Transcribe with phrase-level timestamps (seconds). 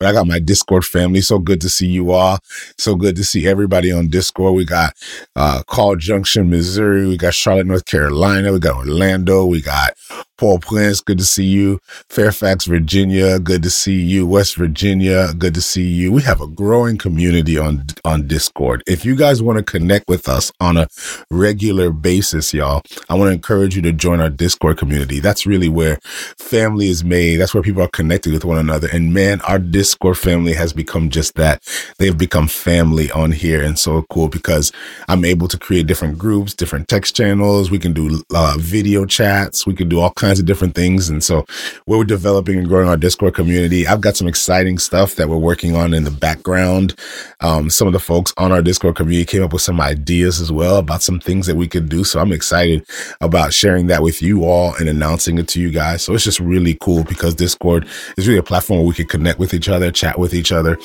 [0.00, 1.20] but I got my Discord family.
[1.20, 2.38] So good to see you all.
[2.78, 4.54] So good to see everybody on Discord.
[4.54, 4.94] We got
[5.36, 7.06] uh, Call Junction, Missouri.
[7.06, 8.50] We got Charlotte, North Carolina.
[8.50, 9.44] We got Orlando.
[9.44, 9.92] We got
[10.40, 11.82] Paul Prince, good to see you.
[12.08, 14.26] Fairfax, Virginia, good to see you.
[14.26, 16.12] West Virginia, good to see you.
[16.12, 18.82] We have a growing community on on Discord.
[18.86, 20.88] If you guys want to connect with us on a
[21.30, 25.20] regular basis, y'all, I want to encourage you to join our Discord community.
[25.20, 25.98] That's really where
[26.38, 27.36] family is made.
[27.36, 28.88] That's where people are connected with one another.
[28.90, 31.62] And man, our Discord family has become just that.
[31.98, 34.72] They've become family on here, and so cool because
[35.06, 37.70] I'm able to create different groups, different text channels.
[37.70, 39.66] We can do uh, video chats.
[39.66, 41.08] We can do all kinds kinds of different things.
[41.08, 41.44] And so
[41.86, 43.84] we're developing and growing our Discord community.
[43.84, 46.94] I've got some exciting stuff that we're working on in the background.
[47.40, 50.52] Um, some of the folks on our Discord community came up with some ideas as
[50.52, 52.04] well about some things that we could do.
[52.04, 52.86] So I'm excited
[53.20, 56.04] about sharing that with you all and announcing it to you guys.
[56.04, 59.40] So it's just really cool because Discord is really a platform where we can connect
[59.40, 60.78] with each other, chat with each other.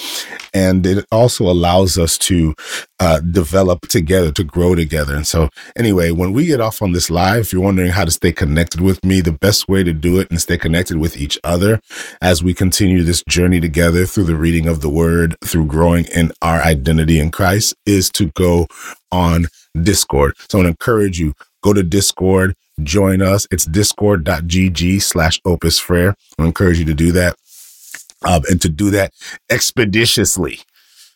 [0.56, 2.56] And it also allows us to
[3.00, 5.16] uh, develop together, to grow together.
[5.16, 8.12] And so anyway, when we get off on this live, if you're wondering how to
[8.12, 11.38] stay connected with me, the best way to do it and stay connected with each
[11.44, 11.80] other
[12.22, 16.32] as we continue this journey together through the reading of the word, through growing in
[16.42, 18.68] our identity in Christ is to go
[19.12, 19.46] on
[19.82, 20.36] Discord.
[20.50, 23.48] So I want to encourage you, go to Discord, join us.
[23.52, 26.16] It's discord.gg slash opus frere.
[26.38, 27.36] I encourage you to do that.
[28.24, 29.14] Um, and to do that
[29.50, 30.62] expeditiously.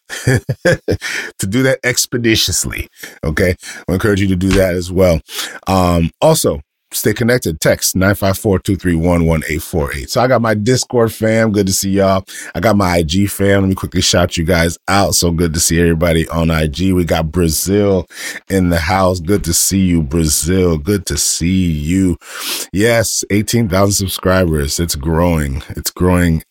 [0.25, 2.87] to do that expeditiously.
[3.23, 3.55] Okay.
[3.87, 5.21] I encourage you to do that as well.
[5.67, 7.61] Um, also, stay connected.
[7.61, 10.09] Text 954-231-1848.
[10.09, 11.51] So I got my Discord fam.
[11.51, 12.25] Good to see y'all.
[12.55, 13.61] I got my IG fam.
[13.61, 15.15] Let me quickly shout you guys out.
[15.15, 16.93] So good to see everybody on IG.
[16.93, 18.07] We got Brazil
[18.49, 19.19] in the house.
[19.19, 20.77] Good to see you, Brazil.
[20.77, 22.17] Good to see you.
[22.73, 24.79] Yes, 18,000 subscribers.
[24.79, 25.63] It's growing.
[25.69, 26.43] It's growing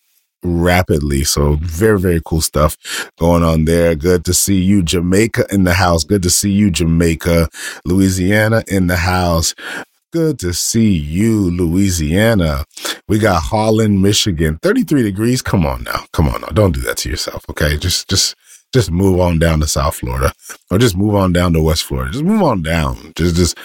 [0.45, 1.25] rapidly.
[1.25, 2.77] So very, very cool stuff
[3.19, 3.97] going on there.
[3.97, 6.05] Good to see you, Jamaica in the house.
[6.05, 7.49] Good to see you, Jamaica,
[7.85, 9.55] Louisiana in the house.
[10.11, 12.65] Good to see you, Louisiana.
[13.09, 15.43] We got Holland, Michigan, 33 degrees.
[15.43, 16.07] Come on now.
[16.15, 16.49] Come on now.
[16.49, 17.45] Don't do that to yourself.
[17.51, 17.77] Okay.
[17.77, 18.35] Just, just,
[18.73, 20.33] just move on down to South Florida
[20.71, 22.11] or just move on down to West Florida.
[22.11, 23.13] Just move on down.
[23.17, 23.57] Just, just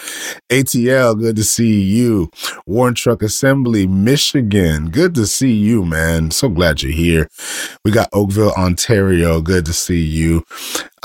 [0.50, 1.20] ATL.
[1.20, 2.30] Good to see you.
[2.66, 4.90] Warren Truck Assembly, Michigan.
[4.90, 6.32] Good to see you, man.
[6.32, 7.30] So glad you're here.
[7.84, 9.42] We got Oakville, Ontario.
[9.42, 10.46] Good to see you.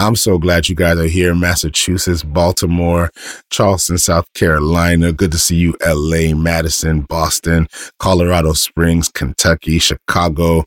[0.01, 1.35] I'm so glad you guys are here.
[1.35, 3.11] Massachusetts, Baltimore,
[3.51, 5.13] Charleston, South Carolina.
[5.13, 5.77] Good to see you.
[5.85, 7.67] LA, Madison, Boston,
[7.99, 10.65] Colorado Springs, Kentucky, Chicago.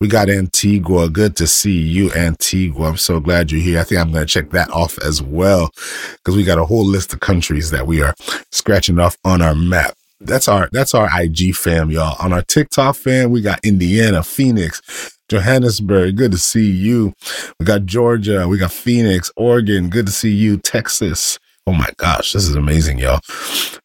[0.00, 1.08] We got Antigua.
[1.08, 2.71] Good to see you, Antigua.
[2.78, 3.80] I'm so glad you're here.
[3.80, 5.70] I think I'm going to check that off as well
[6.16, 8.14] because we got a whole list of countries that we are
[8.50, 9.94] scratching off on our map
[10.24, 12.16] that's our that's our IG fam, y'all.
[12.20, 14.80] On our TikTok fam, we got Indiana, Phoenix,
[15.28, 16.16] Johannesburg.
[16.16, 17.12] Good to see you.
[17.58, 18.46] We got Georgia.
[18.48, 19.88] We got Phoenix, Oregon.
[19.88, 20.58] Good to see you.
[20.58, 21.38] Texas.
[21.66, 23.20] Oh my gosh, this is amazing, y'all.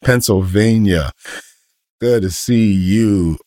[0.03, 1.11] Pennsylvania.
[1.99, 3.37] Good to see you.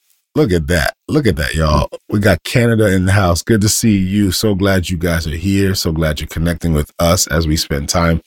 [0.40, 0.94] Look at that.
[1.06, 1.90] Look at that, y'all.
[2.08, 3.42] We got Canada in the house.
[3.42, 4.32] Good to see you.
[4.32, 5.74] So glad you guys are here.
[5.74, 8.22] So glad you're connecting with us as we spend time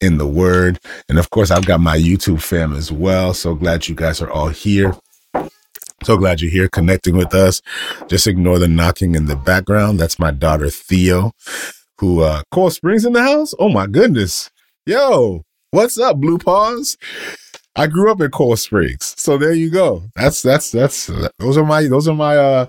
[0.00, 0.78] in the Word.
[1.10, 3.34] And of course, I've got my YouTube fam as well.
[3.34, 4.96] So glad you guys are all here.
[6.02, 7.60] So glad you're here connecting with us.
[8.08, 10.00] Just ignore the knocking in the background.
[10.00, 11.32] That's my daughter Theo,
[11.98, 13.52] who uh Coral Springs in the house.
[13.58, 14.50] Oh my goodness.
[14.86, 16.96] Yo, what's up, Blue Paws?
[17.76, 19.14] I grew up in Coral Springs.
[19.16, 20.02] So there you go.
[20.16, 21.06] That's that's that's
[21.38, 22.66] those are my those are my uh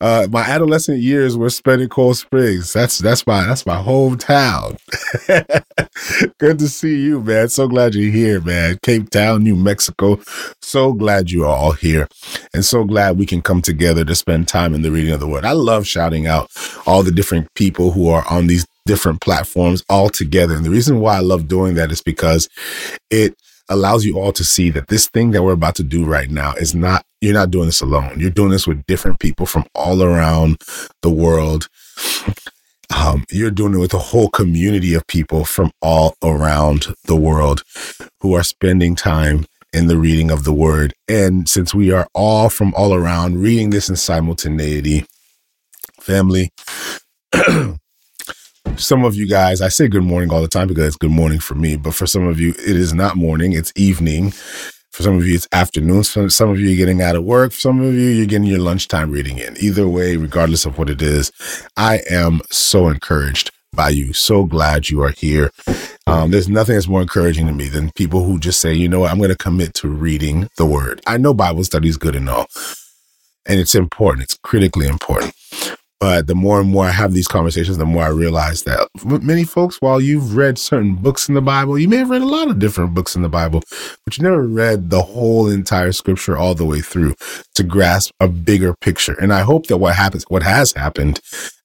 [0.00, 2.72] uh, my adolescent years were spent in Coral Springs.
[2.72, 4.78] That's that's my that's my hometown.
[6.38, 7.48] Good to see you, man.
[7.48, 8.78] So glad you're here, man.
[8.82, 10.20] Cape Town, New Mexico.
[10.62, 12.06] So glad you are all here,
[12.54, 15.28] and so glad we can come together to spend time in the reading of the
[15.28, 15.44] Word.
[15.44, 16.50] I love shouting out
[16.86, 21.00] all the different people who are on these different platforms all together, and the reason
[21.00, 22.48] why I love doing that is because
[23.10, 23.34] it
[23.68, 26.54] allows you all to see that this thing that we're about to do right now
[26.54, 28.18] is not, you're not doing this alone.
[28.18, 30.58] You're doing this with different people from all around
[31.02, 31.68] the world.
[32.94, 37.62] Um, you're doing it with a whole community of people from all around the world
[38.20, 40.94] who are spending time in the reading of the word.
[41.06, 45.06] And since we are all from all around reading this in simultaneity,
[46.00, 46.50] family,
[48.76, 51.40] some of you guys, I say good morning all the time because it's good morning
[51.40, 54.32] for me, but for some of you, it is not morning, it's evening.
[54.90, 56.02] For some of you, it's afternoon.
[56.02, 57.52] For some of you, you're getting out of work.
[57.52, 59.56] For some of you, you're getting your lunchtime reading in.
[59.60, 61.30] Either way, regardless of what it is,
[61.76, 64.12] I am so encouraged by you.
[64.12, 65.52] So glad you are here.
[66.06, 69.00] Um, there's nothing that's more encouraging to me than people who just say, you know
[69.00, 71.00] what, I'm going to commit to reading the word.
[71.06, 72.46] I know Bible study is good and all,
[73.46, 74.24] and it's important.
[74.24, 75.32] It's critically important.
[76.00, 79.42] But the more and more I have these conversations, the more I realize that many
[79.42, 82.48] folks, while you've read certain books in the Bible, you may have read a lot
[82.48, 83.62] of different books in the Bible,
[84.04, 87.14] but you never read the whole entire scripture all the way through
[87.56, 89.14] to grasp a bigger picture.
[89.20, 91.20] And I hope that what happens, what has happened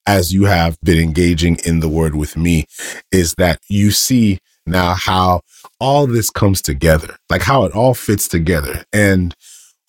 [0.07, 2.65] as you have been engaging in the word with me
[3.11, 5.41] is that you see now how
[5.79, 8.83] all this comes together, like how it all fits together.
[8.91, 9.35] And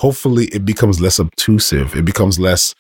[0.01, 1.97] hopefully it becomes less obtrusive.
[1.97, 2.75] It becomes less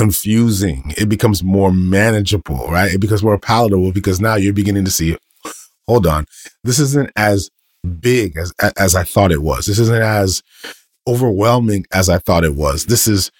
[0.00, 0.94] confusing.
[0.96, 2.90] It becomes more manageable, right?
[2.90, 5.18] It becomes more palatable because now you're beginning to see,
[5.86, 6.24] hold on,
[6.64, 7.50] this isn't as
[8.00, 9.66] big as as I thought it was.
[9.66, 10.42] This isn't as
[11.06, 12.86] overwhelming as I thought it was.
[12.86, 13.30] This is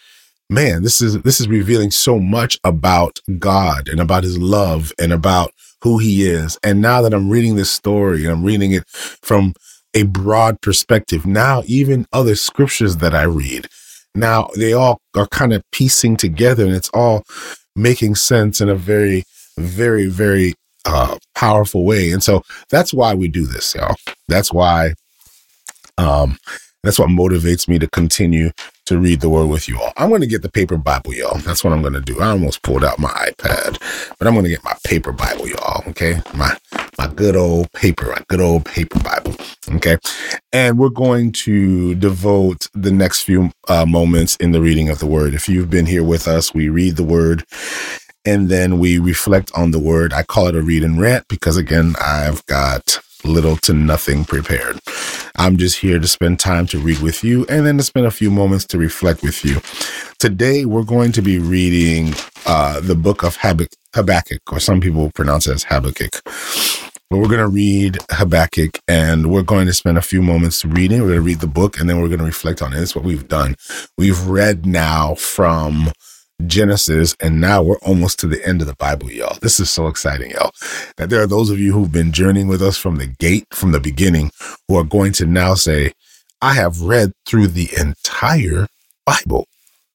[0.50, 5.14] man, this is this is revealing so much about God and about his love and
[5.14, 6.58] about who he is.
[6.62, 9.54] And now that I'm reading this story and I'm reading it from
[9.94, 13.66] a broad perspective, now even other scriptures that I read,
[14.14, 17.22] now they all are kind of piecing together and it's all
[17.76, 19.24] making sense in a very,
[19.56, 20.54] very, very
[20.84, 22.10] uh, powerful way.
[22.10, 23.96] And so that's why we do this, y'all.
[24.28, 24.94] That's why
[25.98, 26.38] um,
[26.82, 28.50] that's what motivates me to continue
[28.90, 29.92] to read the word with you all.
[29.96, 31.38] I'm going to get the paper Bible, y'all.
[31.38, 32.20] That's what I'm going to do.
[32.20, 33.78] I almost pulled out my iPad,
[34.18, 35.84] but I'm going to get my paper Bible, y'all.
[35.88, 36.20] Okay.
[36.34, 36.56] My,
[36.98, 39.36] my good old paper, my good old paper Bible.
[39.76, 39.96] Okay.
[40.52, 45.06] And we're going to devote the next few uh, moments in the reading of the
[45.06, 45.34] word.
[45.34, 47.44] If you've been here with us, we read the word
[48.24, 50.12] and then we reflect on the word.
[50.12, 54.78] I call it a read and rant because again, I've got little to nothing prepared.
[55.36, 58.10] I'm just here to spend time to read with you and then to spend a
[58.10, 59.60] few moments to reflect with you.
[60.18, 62.14] Today, we're going to be reading
[62.46, 66.22] uh, the book of Habakkuk, or some people pronounce it as Habakkuk.
[67.10, 71.00] But we're going to read Habakkuk and we're going to spend a few moments reading.
[71.00, 72.78] We're going to read the book and then we're going to reflect on it.
[72.78, 73.56] That's what we've done.
[73.98, 75.90] We've read now from
[76.46, 79.38] Genesis, and now we're almost to the end of the Bible, y'all.
[79.42, 80.52] This is so exciting, y'all.
[80.96, 83.72] That there are those of you who've been journeying with us from the gate, from
[83.72, 84.30] the beginning,
[84.68, 85.92] who are going to now say,
[86.42, 88.66] I have read through the entire
[89.06, 89.46] Bible.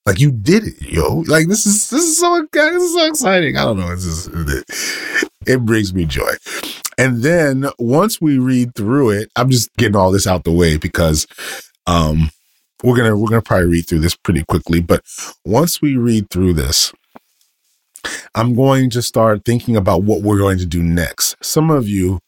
[0.06, 1.24] Like you did it, yo.
[1.28, 3.58] Like this is this is so this is so exciting.
[3.58, 3.92] I don't know.
[3.92, 4.30] It's just
[5.48, 6.30] it brings me joy.
[6.98, 10.78] And then once we read through it, I'm just getting all this out the way
[10.78, 11.26] because
[11.88, 12.30] um
[12.86, 15.04] we're gonna we're gonna probably read through this pretty quickly but
[15.44, 16.94] once we read through this
[18.36, 21.36] i'm going to start thinking about what we're going to do next.
[21.44, 22.20] Some of you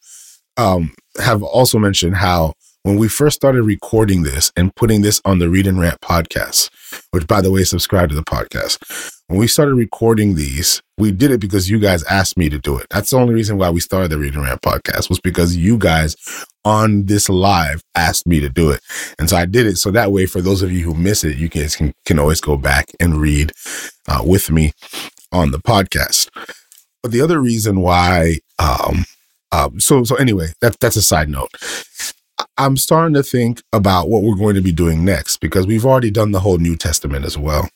[0.58, 2.54] um, have also mentioned how
[2.88, 6.70] when we first started recording this and putting this on the read and rant podcast
[7.12, 11.32] which by the way subscribe to the podcast when we started recording these, we did
[11.32, 12.88] it because you guys asked me to do it.
[12.90, 15.78] That's the only reason why we started the Read and Rant podcast was because you
[15.78, 16.16] guys
[16.64, 18.80] on this live asked me to do it.
[19.20, 19.76] And so I did it.
[19.76, 22.40] So that way, for those of you who miss it, you guys can, can always
[22.40, 23.52] go back and read
[24.08, 24.72] uh, with me
[25.34, 26.30] on the podcast.
[27.04, 29.04] But the other reason why, um,
[29.52, 31.50] um, so, so anyway, that, that's a side note.
[32.58, 36.12] I'm starting to think about what we're going to be doing next because we've already
[36.12, 37.70] done the whole New Testament as well.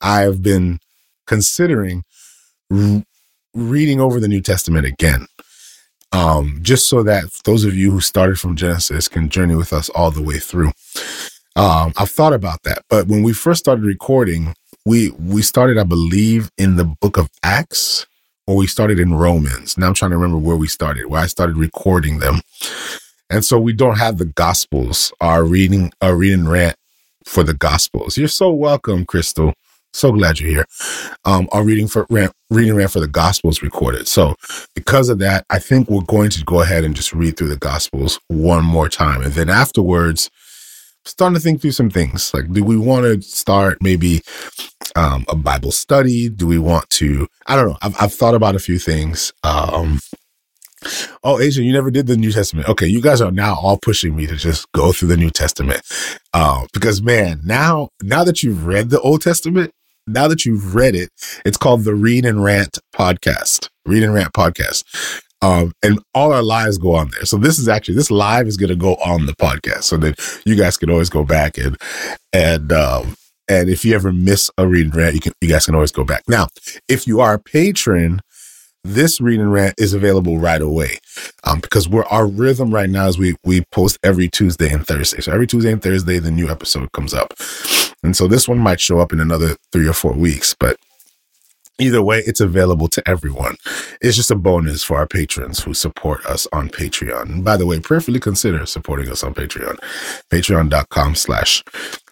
[0.00, 0.80] I've been
[1.26, 2.04] considering
[2.70, 3.04] re-
[3.54, 5.26] reading over the New Testament again.
[6.12, 9.90] Um, just so that those of you who started from Genesis can journey with us
[9.90, 10.72] all the way through.
[11.56, 14.54] Um, I've thought about that, but when we first started recording,
[14.86, 18.06] we we started, I believe, in the book of Acts,
[18.46, 19.76] or we started in Romans.
[19.76, 22.40] Now I'm trying to remember where we started, where I started recording them,
[23.30, 25.12] and so we don't have the Gospels.
[25.20, 26.76] Our reading, our reading rant
[27.24, 28.16] for the Gospels.
[28.16, 29.52] You're so welcome, Crystal.
[29.92, 30.66] So glad you're here.
[31.24, 34.06] Um, our reading for ran, reading ran for the Gospels recorded.
[34.06, 34.34] So
[34.74, 37.56] because of that, I think we're going to go ahead and just read through the
[37.56, 40.30] Gospels one more time, and then afterwards,
[41.04, 42.32] starting to think through some things.
[42.34, 44.20] Like, do we want to start maybe
[44.94, 46.28] um, a Bible study?
[46.28, 47.26] Do we want to?
[47.46, 47.78] I don't know.
[47.82, 49.32] I've, I've thought about a few things.
[49.42, 50.00] Um,
[51.24, 52.68] Oh, Asia, you never did the New Testament.
[52.68, 55.82] Okay, you guys are now all pushing me to just go through the New Testament.
[56.32, 59.72] Uh, because man, now now that you've read the Old Testament,
[60.06, 61.10] now that you've read it,
[61.44, 63.68] it's called the Read and Rant podcast.
[63.86, 64.84] Read and Rant podcast.
[65.40, 67.24] Um, and all our lives go on there.
[67.24, 70.18] So this is actually this live is going to go on the podcast, so that
[70.44, 71.76] you guys can always go back and
[72.32, 73.14] and um,
[73.48, 75.92] and if you ever miss a read and rant, you can you guys can always
[75.92, 76.22] go back.
[76.28, 76.48] Now,
[76.88, 78.20] if you are a patron
[78.84, 80.98] this read and rant is available right away
[81.44, 85.20] um, because we're our rhythm right now is we we post every Tuesday and Thursday.
[85.20, 87.34] So every Tuesday and Thursday, the new episode comes up,
[88.02, 90.76] and so this one might show up in another three or four weeks, but.
[91.80, 93.54] Either way, it's available to everyone.
[94.00, 97.22] It's just a bonus for our patrons who support us on Patreon.
[97.30, 99.78] And by the way, prayerfully consider supporting us on Patreon.
[100.28, 101.62] Patreon.com slash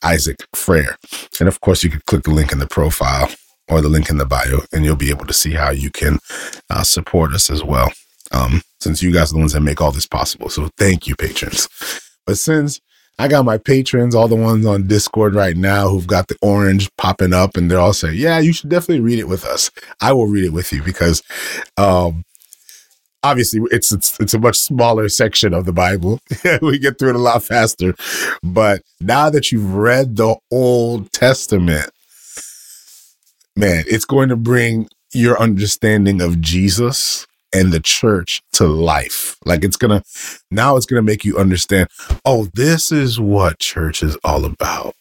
[0.05, 0.97] Isaac Frere.
[1.41, 3.29] And of course, you can click the link in the profile
[3.69, 6.19] or the link in the bio, and you'll be able to see how you can
[6.71, 7.93] uh, support us as well.
[8.33, 10.49] Um, since you guys are the ones that make all this possible.
[10.49, 11.69] So thank you, patrons.
[12.27, 12.81] But since
[13.19, 16.91] I got my patrons, all the ones on Discord right now who've got the orange
[16.97, 19.71] popping up, and they're all saying, "Yeah, you should definitely read it with us."
[20.01, 21.23] I will read it with you because,
[21.79, 22.25] um,
[23.23, 26.21] obviously, it's it's it's a much smaller section of the Bible.
[26.63, 27.95] we get through it a lot faster.
[28.43, 31.91] But now that you've read the Old Testament,
[33.57, 39.37] man, it's going to bring your understanding of Jesus and the church to life.
[39.45, 40.03] Like it's gonna
[40.51, 41.89] now it's gonna make you understand,
[42.25, 44.95] oh, this is what church is all about.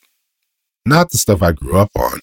[0.86, 2.22] Not the stuff I grew up on,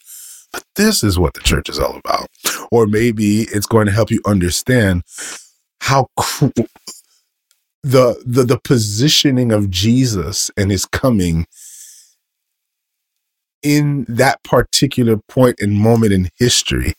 [0.53, 2.29] but this is what the church is all about.
[2.71, 5.03] Or maybe it's going to help you understand
[5.81, 6.69] how the
[8.25, 11.47] the the positioning of Jesus and his coming
[13.63, 16.95] in that particular point and moment in history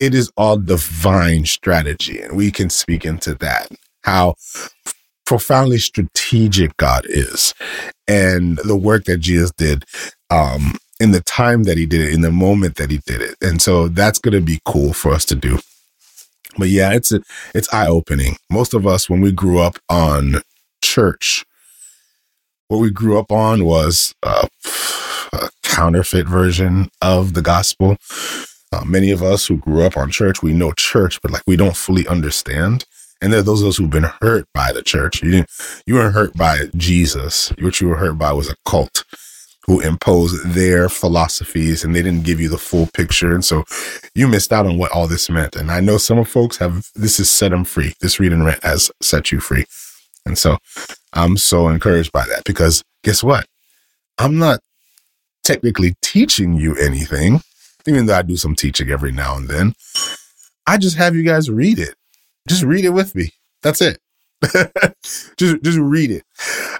[0.00, 2.20] it is all divine strategy.
[2.20, 3.68] And we can speak into that,
[4.02, 4.34] how
[5.26, 7.52] profoundly strategic God is
[8.06, 9.84] and the work that Jesus did
[10.30, 13.36] um, in the time that he did it, in the moment that he did it.
[13.42, 15.58] And so that's going to be cool for us to do.
[16.56, 17.20] But yeah, it's a,
[17.54, 18.36] it's eye opening.
[18.50, 20.36] Most of us, when we grew up on
[20.82, 21.44] church,
[22.68, 24.48] what we grew up on was a
[25.78, 27.96] counterfeit version of the gospel
[28.72, 31.56] uh, many of us who grew up on church, we know church, but like we
[31.56, 32.84] don't fully understand.
[33.20, 35.22] And there are those of us who've been hurt by the church.
[35.22, 35.50] You didn't,
[35.86, 37.52] you weren't hurt by Jesus.
[37.58, 39.04] What you were hurt by was a cult
[39.66, 43.34] who imposed their philosophies and they didn't give you the full picture.
[43.34, 43.64] And so
[44.14, 45.56] you missed out on what all this meant.
[45.56, 47.94] And I know some folks have, this has set them free.
[48.00, 49.64] This read and rant has set you free.
[50.24, 50.58] And so
[51.12, 53.46] I'm so encouraged by that because guess what?
[54.18, 54.60] I'm not
[55.48, 57.40] technically teaching you anything
[57.88, 59.74] even though I do some teaching every now and then.
[60.66, 61.94] I just have you guys read it.
[62.48, 63.30] Just read it with me.
[63.62, 63.98] That's it.
[65.36, 66.22] just just read it.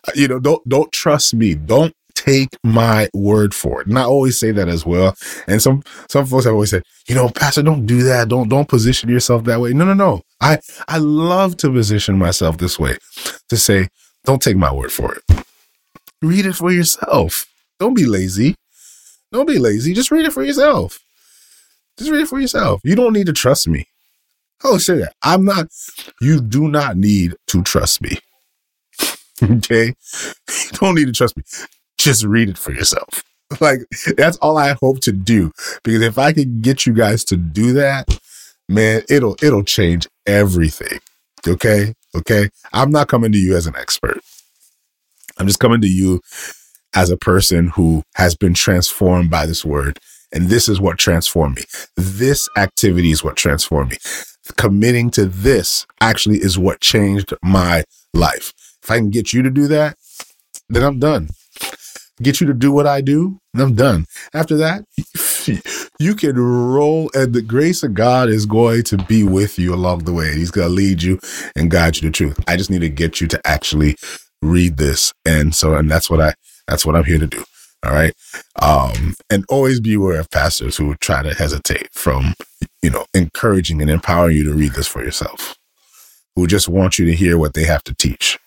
[0.06, 1.54] Uh, you know, don't don't trust me.
[1.54, 3.86] Don't take my word for it.
[3.86, 5.14] And I always say that as well.
[5.46, 8.28] And some some folks have always said, you know, Pastor, don't do that.
[8.28, 9.72] Don't don't position yourself that way.
[9.72, 10.22] No, no, no.
[10.40, 12.96] I I love to position myself this way
[13.48, 13.88] to say,
[14.24, 15.44] don't take my word for it.
[16.22, 17.47] Read it for yourself.
[17.78, 18.54] Don't be lazy.
[19.32, 19.94] Don't be lazy.
[19.94, 20.98] Just read it for yourself.
[21.98, 22.80] Just read it for yourself.
[22.84, 23.86] You don't need to trust me.
[24.64, 25.12] Oh, that.
[25.22, 25.68] I'm not,
[26.20, 28.18] you do not need to trust me.
[29.42, 29.94] okay?
[30.48, 31.44] You don't need to trust me.
[31.96, 33.22] Just read it for yourself.
[33.60, 33.80] Like,
[34.18, 35.52] that's all I hope to do.
[35.82, 38.18] Because if I can get you guys to do that,
[38.68, 40.98] man, it'll it'll change everything.
[41.46, 41.94] Okay?
[42.14, 42.50] Okay?
[42.74, 44.20] I'm not coming to you as an expert.
[45.38, 46.20] I'm just coming to you
[46.98, 50.00] as a person who has been transformed by this word.
[50.32, 51.62] And this is what transformed me.
[51.96, 53.98] This activity is what transformed me.
[54.56, 58.52] Committing to this actually is what changed my life.
[58.82, 59.96] If I can get you to do that,
[60.68, 61.28] then I'm done.
[62.20, 64.06] Get you to do what I do, and I'm done.
[64.34, 64.84] After that,
[66.00, 70.00] you can roll, and the grace of God is going to be with you along
[70.00, 70.34] the way.
[70.34, 71.20] He's going to lead you
[71.54, 72.40] and guide you to truth.
[72.48, 73.94] I just need to get you to actually
[74.42, 75.12] read this.
[75.24, 76.34] And so, and that's what I,
[76.68, 77.44] that's what I'm here to do.
[77.84, 78.14] All right.
[78.60, 82.34] Um, and always be aware of pastors who try to hesitate from,
[82.82, 85.56] you know, encouraging and empowering you to read this for yourself,
[86.36, 88.38] who just want you to hear what they have to teach.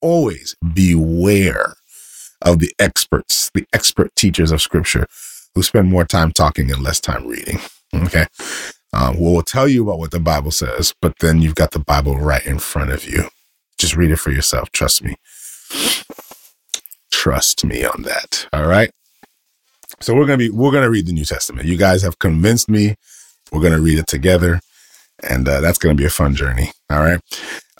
[0.00, 1.74] Always beware
[2.42, 5.06] of the experts, the expert teachers of scripture
[5.54, 7.58] who spend more time talking and less time reading.
[7.94, 8.26] Okay.
[8.92, 12.18] Um, we'll tell you about what the Bible says, but then you've got the Bible
[12.18, 13.28] right in front of you.
[13.78, 14.70] Just read it for yourself.
[14.70, 15.16] Trust me.
[17.24, 18.46] Trust me on that.
[18.52, 18.90] All right.
[20.02, 21.66] So we're gonna be we're gonna read the New Testament.
[21.66, 22.96] You guys have convinced me.
[23.50, 24.60] We're gonna read it together,
[25.22, 26.70] and uh, that's gonna be a fun journey.
[26.90, 27.18] All right.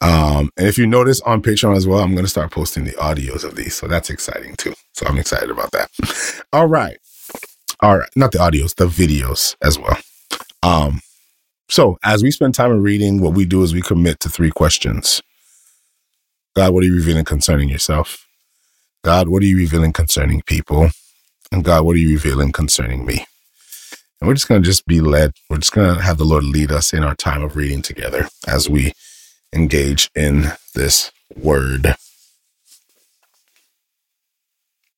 [0.00, 3.44] Um, and if you notice on Patreon as well, I'm gonna start posting the audios
[3.44, 4.72] of these, so that's exciting too.
[4.94, 5.90] So I'm excited about that.
[6.54, 6.96] All right.
[7.80, 8.08] All right.
[8.16, 9.98] Not the audios, the videos as well.
[10.62, 11.02] Um,
[11.68, 14.50] so as we spend time in reading, what we do is we commit to three
[14.50, 15.20] questions.
[16.56, 18.23] God, what are you revealing concerning yourself?
[19.04, 20.88] God, what are you revealing concerning people?
[21.52, 23.26] And God, what are you revealing concerning me?
[24.18, 25.32] And we're just going to just be led.
[25.50, 28.28] We're just going to have the Lord lead us in our time of reading together
[28.48, 28.94] as we
[29.54, 31.96] engage in this word.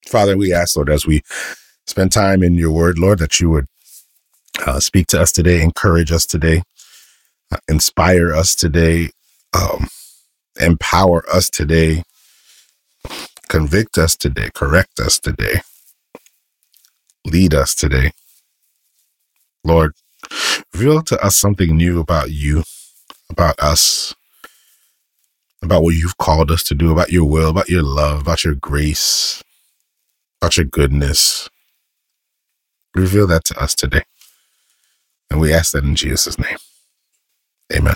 [0.06, 1.22] Father, we ask, Lord, as we
[1.88, 3.66] spend time in your word, Lord, that you would
[4.64, 6.62] uh, speak to us today, encourage us today,
[7.50, 9.10] uh, inspire us today,
[9.52, 9.88] um,
[10.60, 12.04] empower us today,
[13.48, 14.50] Convict us today.
[14.54, 15.60] Correct us today.
[17.26, 18.12] Lead us today.
[19.64, 19.94] Lord,
[20.72, 22.64] reveal to us something new about you,
[23.30, 24.14] about us,
[25.62, 28.54] about what you've called us to do, about your will, about your love, about your
[28.54, 29.42] grace,
[30.40, 31.48] about your goodness.
[32.94, 34.02] Reveal that to us today.
[35.30, 36.58] And we ask that in Jesus' name.
[37.74, 37.94] Amen.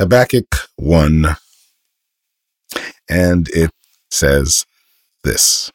[0.00, 1.26] Habakkuk 1,
[3.10, 3.70] and it
[4.10, 4.64] says
[5.24, 5.70] this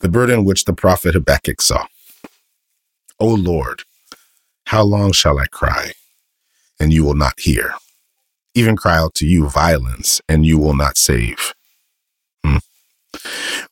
[0.00, 1.88] The burden which the prophet Habakkuk saw.
[3.20, 3.82] O Lord,
[4.68, 5.92] how long shall I cry,
[6.80, 7.74] and you will not hear?
[8.54, 11.52] Even cry out to you violence, and you will not save.
[12.46, 12.56] Hmm.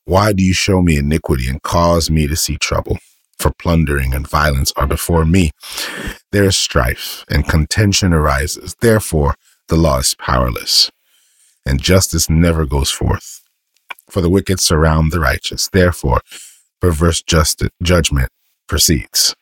[0.03, 2.99] Why do you show me iniquity and cause me to see trouble?
[3.39, 5.51] For plundering and violence are before me.
[6.31, 8.75] There is strife and contention arises.
[8.81, 9.35] Therefore,
[9.67, 10.91] the law is powerless,
[11.65, 13.41] and justice never goes forth.
[14.09, 15.67] For the wicked surround the righteous.
[15.69, 16.21] Therefore,
[16.79, 18.29] perverse justice, judgment
[18.67, 19.35] proceeds.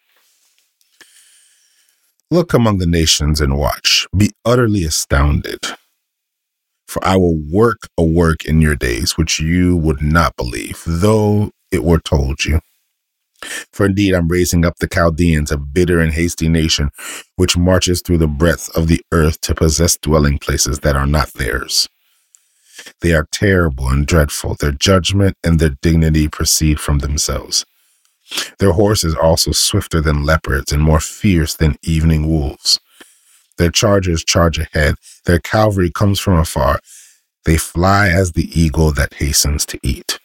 [2.31, 4.07] Look among the nations and watch.
[4.15, 5.59] Be utterly astounded.
[6.87, 11.51] For I will work a work in your days which you would not believe, though
[11.71, 12.61] it were told you.
[13.71, 16.89] For indeed, I'm raising up the Chaldeans, a bitter and hasty nation,
[17.35, 21.33] which marches through the breadth of the earth to possess dwelling places that are not
[21.33, 21.89] theirs.
[23.01, 24.55] They are terrible and dreadful.
[24.55, 27.65] Their judgment and their dignity proceed from themselves.
[28.59, 32.79] Their horses also swifter than leopards and more fierce than evening wolves.
[33.57, 34.95] Their chargers charge ahead.
[35.25, 36.79] Their cavalry comes from afar.
[37.45, 40.19] They fly as the eagle that hastens to eat.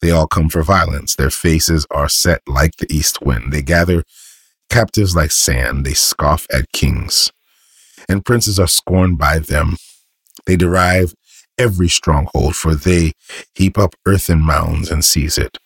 [0.00, 1.14] They all come for violence.
[1.14, 3.52] Their faces are set like the east wind.
[3.52, 4.04] They gather
[4.70, 5.84] captives like sand.
[5.84, 7.32] They scoff at kings.
[8.08, 9.76] And princes are scorned by them.
[10.46, 11.14] They derive
[11.58, 13.12] every stronghold, for they
[13.54, 15.58] heap up earthen mounds and seize it.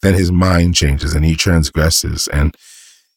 [0.00, 2.56] Then his mind changes and he transgresses and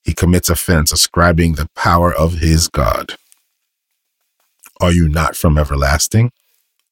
[0.04, 3.15] he commits offense, ascribing the power of his God.
[4.80, 6.32] Are you not from everlasting,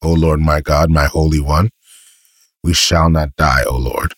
[0.01, 1.69] O Lord my God, my Holy One?
[2.63, 4.13] We shall not die, O Lord.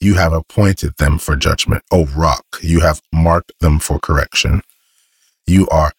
[0.00, 1.82] You have appointed them for judgment.
[1.90, 4.62] O rock, you have marked them for correction.
[5.46, 5.92] You are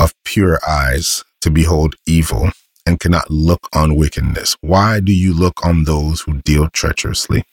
[0.00, 2.50] of pure eyes to behold evil
[2.86, 4.56] and cannot look on wickedness.
[4.60, 7.44] Why do you look on those who deal treacherously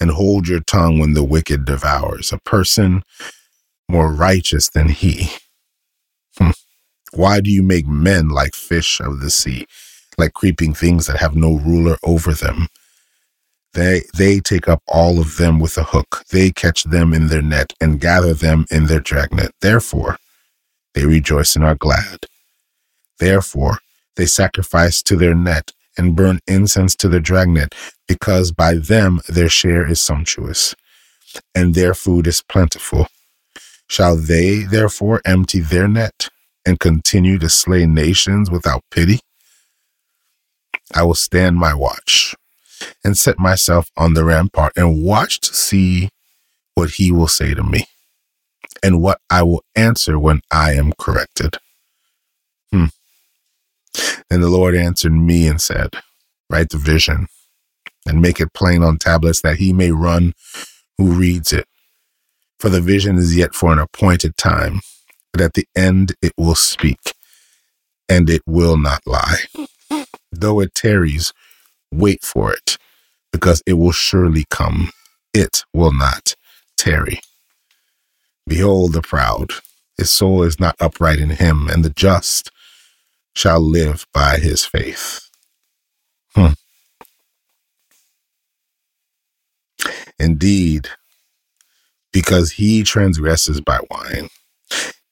[0.00, 3.02] and hold your tongue when the wicked devours a person
[3.88, 5.30] more righteous than he?
[6.38, 6.50] Hmm.
[7.12, 9.66] Why do you make men like fish of the sea,
[10.18, 12.68] like creeping things that have no ruler over them?
[13.76, 16.24] They, they take up all of them with a hook.
[16.30, 19.52] They catch them in their net and gather them in their dragnet.
[19.60, 20.16] Therefore,
[20.94, 22.20] they rejoice and are glad.
[23.18, 23.80] Therefore,
[24.16, 27.74] they sacrifice to their net and burn incense to their dragnet,
[28.08, 30.74] because by them their share is sumptuous,
[31.54, 33.08] and their food is plentiful.
[33.88, 36.30] Shall they therefore empty their net
[36.64, 39.20] and continue to slay nations without pity?
[40.94, 42.34] I will stand my watch
[43.04, 46.10] and set myself on the rampart and watch to see
[46.74, 47.86] what he will say to me
[48.82, 51.56] and what I will answer when I am corrected.
[52.72, 52.86] Hmm.
[54.28, 55.96] The Lord answered me and said,
[56.50, 57.26] Write the vision
[58.06, 60.34] and make it plain on tablets that he may run
[60.98, 61.66] who reads it.
[62.58, 64.80] For the vision is yet for an appointed time,
[65.32, 67.00] but at the end it will speak,
[68.08, 69.40] and it will not lie.
[70.32, 71.32] Though it tarries,
[71.92, 72.78] wait for it,
[73.32, 74.90] because it will surely come.
[75.32, 76.34] It will not
[76.76, 77.20] tarry.
[78.46, 79.52] Behold the proud,
[79.96, 82.50] his soul is not upright in him, and the just
[83.34, 85.28] shall live by his faith.
[86.34, 86.52] Hmm.
[90.18, 90.88] Indeed,
[92.12, 94.28] because he transgresses by wine,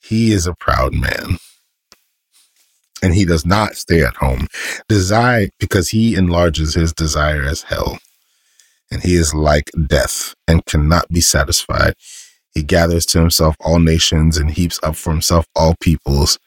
[0.01, 1.39] he is a proud man
[3.05, 4.49] and he does not stay at home.
[4.89, 7.99] Desire because he enlarges his desire as hell
[8.91, 11.95] and he is like death and cannot be satisfied.
[12.55, 16.39] He gathers to himself all nations and heaps up for himself all peoples.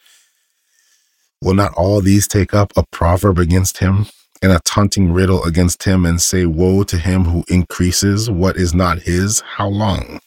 [1.42, 4.06] Will not all these take up a proverb against him
[4.42, 8.74] and a taunting riddle against him and say, Woe to him who increases what is
[8.74, 9.42] not his?
[9.42, 10.20] How long?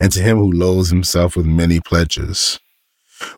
[0.00, 2.58] And to him who loads himself with many pledges.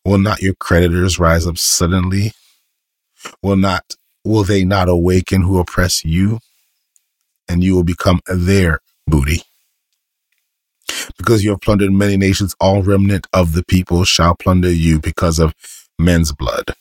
[0.04, 2.32] Will not your creditors rise up suddenly?
[3.42, 6.30] Will not will they not awaken who oppress you?
[7.48, 9.42] and you will become their booty.
[11.18, 15.38] Because you have plundered many nations, all remnant of the people shall plunder you because
[15.38, 15.54] of
[15.98, 16.74] men's blood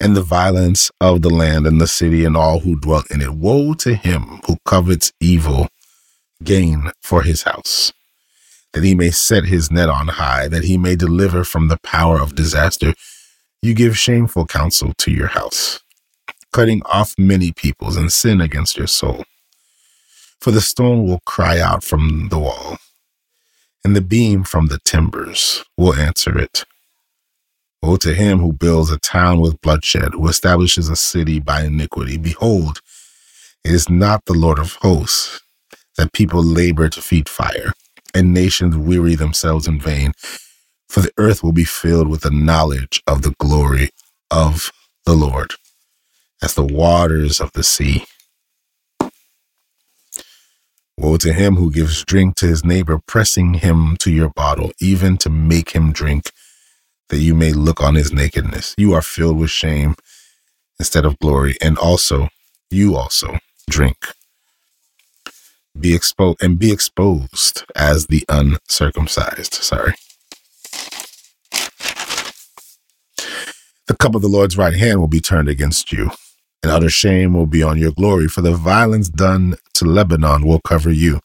[0.00, 3.30] and the violence of the land and the city and all who dwell in it.
[3.34, 5.68] Woe to him who covets evil
[6.44, 7.92] gain for his house,
[8.72, 12.20] that he may set his net on high, that he may deliver from the power
[12.20, 12.94] of disaster.
[13.60, 15.80] You give shameful counsel to your house,
[16.52, 19.24] cutting off many peoples and sin against your soul.
[20.40, 22.78] For the stone will cry out from the wall,
[23.84, 26.64] and the beam from the timbers will answer it.
[27.82, 32.16] Woe to him who builds a town with bloodshed, who establishes a city by iniquity.
[32.16, 32.80] Behold,
[33.64, 35.40] it is not the Lord of hosts
[35.96, 37.72] that people labor to feed fire,
[38.14, 40.12] and nations weary themselves in vain.
[40.88, 43.90] For the earth will be filled with the knowledge of the glory
[44.30, 44.70] of
[45.06, 45.52] the Lord,
[46.42, 48.04] as the waters of the sea.
[50.98, 55.16] Woe to him who gives drink to his neighbor, pressing him to your bottle, even
[55.18, 56.30] to make him drink
[57.08, 58.74] that you may look on his nakedness.
[58.78, 59.96] You are filled with shame
[60.78, 62.28] instead of glory, and also,
[62.70, 63.96] you also drink.
[65.78, 69.54] Be exposed and be exposed as the uncircumcised.
[69.54, 69.94] Sorry.
[73.86, 76.10] The cup of the Lord's right hand will be turned against you,
[76.62, 80.60] and utter shame will be on your glory, for the violence done to Lebanon will
[80.60, 81.20] cover you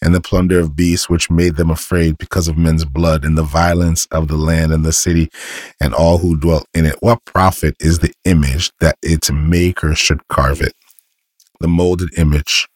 [0.00, 3.42] and the plunder of beasts which made them afraid because of men's blood and the
[3.42, 5.28] violence of the land and the city
[5.80, 6.96] and all who dwelt in it.
[7.00, 10.74] What profit is the image that its maker should carve it?
[11.60, 12.68] The molded image,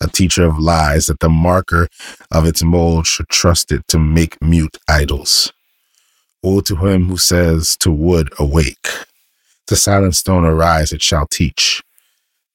[0.00, 1.88] a teacher of lies, that the marker
[2.30, 5.52] of its mold should trust it to make mute idols.
[6.42, 8.88] Woe to him who says to wood, Awake,
[9.66, 11.82] to silent stone, Arise, it shall teach.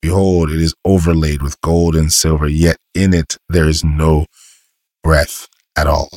[0.02, 4.28] Behold, it is overlaid with gold and silver, yet in it there is no
[5.04, 6.10] breath at all.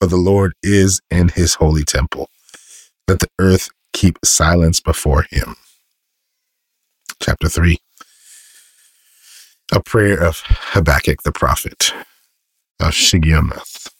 [0.00, 2.28] For the Lord is in his holy temple.
[3.08, 5.56] Let the earth keep silence before him.
[7.20, 7.78] Chapter 3
[9.70, 11.92] A prayer of Habakkuk the prophet
[12.80, 13.90] of Shigionoth.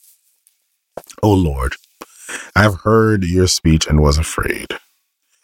[1.23, 1.75] O Lord,
[2.57, 4.69] I have heard your speech and was afraid.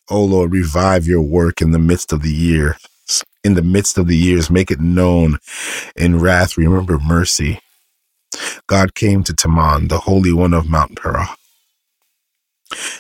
[0.09, 2.79] O Lord, revive your work in the midst of the year.
[3.45, 5.39] In the midst of the years, make it known.
[5.95, 7.61] In wrath, remember mercy.
[8.67, 11.37] God came to Teman, the Holy One of Mount Perah.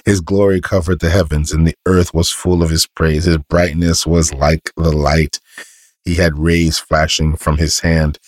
[0.05, 3.25] His glory covered the heavens, and the earth was full of his praise.
[3.25, 5.41] His brightness was like the light.
[6.05, 8.19] He had rays flashing from his hand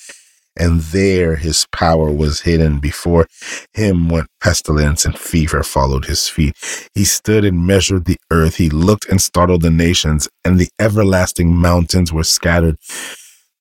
[0.56, 2.78] and there his power was hidden.
[2.78, 3.26] Before
[3.74, 6.54] him went pestilence and fever followed his feet.
[6.94, 8.56] He stood and measured the earth.
[8.56, 12.76] He looked and startled the nations, and the everlasting mountains were scattered.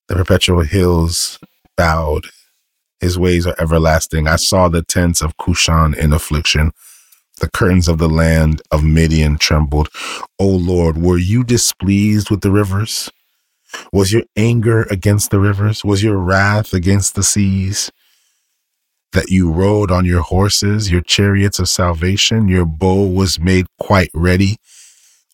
[0.08, 1.38] The perpetual hills
[1.76, 2.26] bowed.
[3.00, 4.26] His ways are everlasting.
[4.26, 6.72] I saw the tents of Cushan in affliction.
[7.40, 9.90] The curtains of the land of Midian trembled.
[10.38, 13.10] O Lord, were you displeased with the rivers?
[13.92, 15.84] Was your anger against the rivers?
[15.84, 17.90] Was your wrath against the seas?
[19.12, 24.10] That you rode on your horses, your chariots of salvation, your bow was made quite
[24.12, 24.56] ready.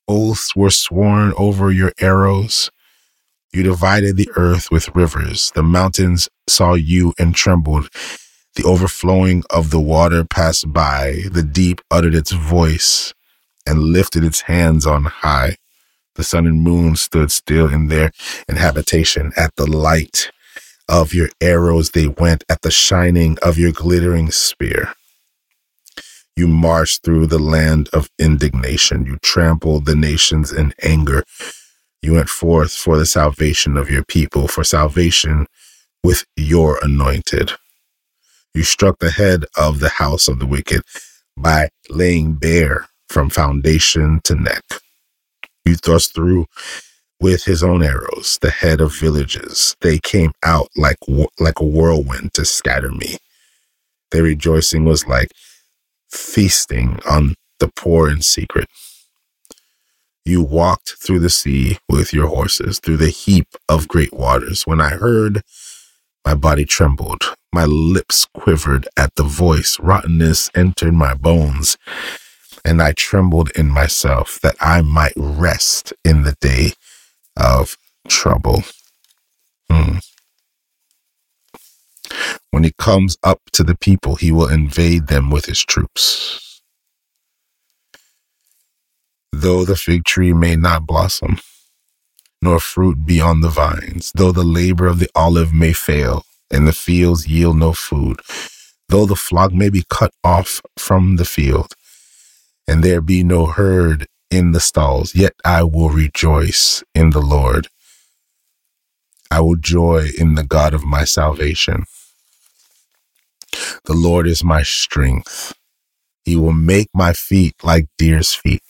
[0.09, 2.71] Oaths were sworn over your arrows.
[3.53, 5.53] You divided the earth with rivers.
[5.55, 7.89] The mountains saw you and trembled.
[8.57, 11.23] The overflowing of the water passed by.
[11.31, 13.15] The deep uttered its voice
[13.67, 15.57] and lifted its hands on high.
[16.15, 18.13] The sun and moon stood still in their
[18.49, 19.33] inhabitation.
[19.37, 20.31] At the light
[20.89, 24.95] of your arrows they went, at the shining of your glittering spear.
[26.37, 29.05] You marched through the land of indignation.
[29.05, 31.25] You trampled the nations in anger.
[32.01, 35.47] You went forth for the salvation of your people, for salvation
[36.03, 37.53] with your anointed.
[38.55, 40.83] You struck the head of the house of the wicked
[41.37, 44.63] by laying bare from foundation to neck.
[45.65, 46.47] You thrust through
[47.21, 49.77] with his own arrows the head of villages.
[49.81, 50.99] They came out like
[51.39, 53.19] like a whirlwind to scatter me.
[54.11, 55.31] Their rejoicing was like
[56.11, 58.69] feasting on the poor in secret.
[60.25, 64.67] You walked through the sea with your horses, through the heap of great waters.
[64.67, 65.43] When I heard,
[66.25, 69.81] my body trembled, my lips quivered at the voice.
[69.81, 71.77] Rottenness entered my bones,
[72.65, 76.73] and I trembled in myself that I might rest in the day
[77.37, 77.77] of
[78.09, 78.63] trouble.
[79.71, 79.99] Hmm.
[82.51, 86.63] When he comes up to the people, he will invade them with his troops.
[89.33, 91.39] Though the fig tree may not blossom,
[92.43, 96.69] nor fruit be on the vines, though the labor of the olive may fail, and
[96.69, 98.21] the fields yield no food.
[98.89, 101.75] Though the flock may be cut off from the field,
[102.73, 107.69] and there be no herd in the stalls, yet I will rejoice in the Lord.
[109.31, 111.85] I will joy in the God of my salvation.
[113.85, 115.53] The Lord is my strength.
[116.25, 118.63] He will make my feet like deer's feet,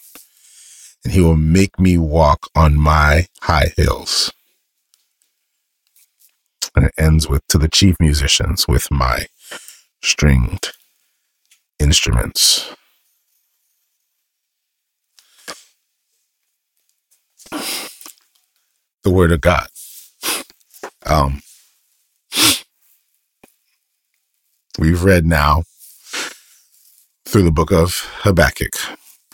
[1.05, 4.33] and he will make me walk on my high hills.
[6.75, 9.27] And it ends with to the chief musicians with my
[10.03, 10.73] stringed
[11.79, 12.75] instruments.
[19.05, 19.69] The word of God.
[21.07, 21.43] Um,
[24.79, 25.65] we've read now
[27.27, 28.75] through the book of Habakkuk.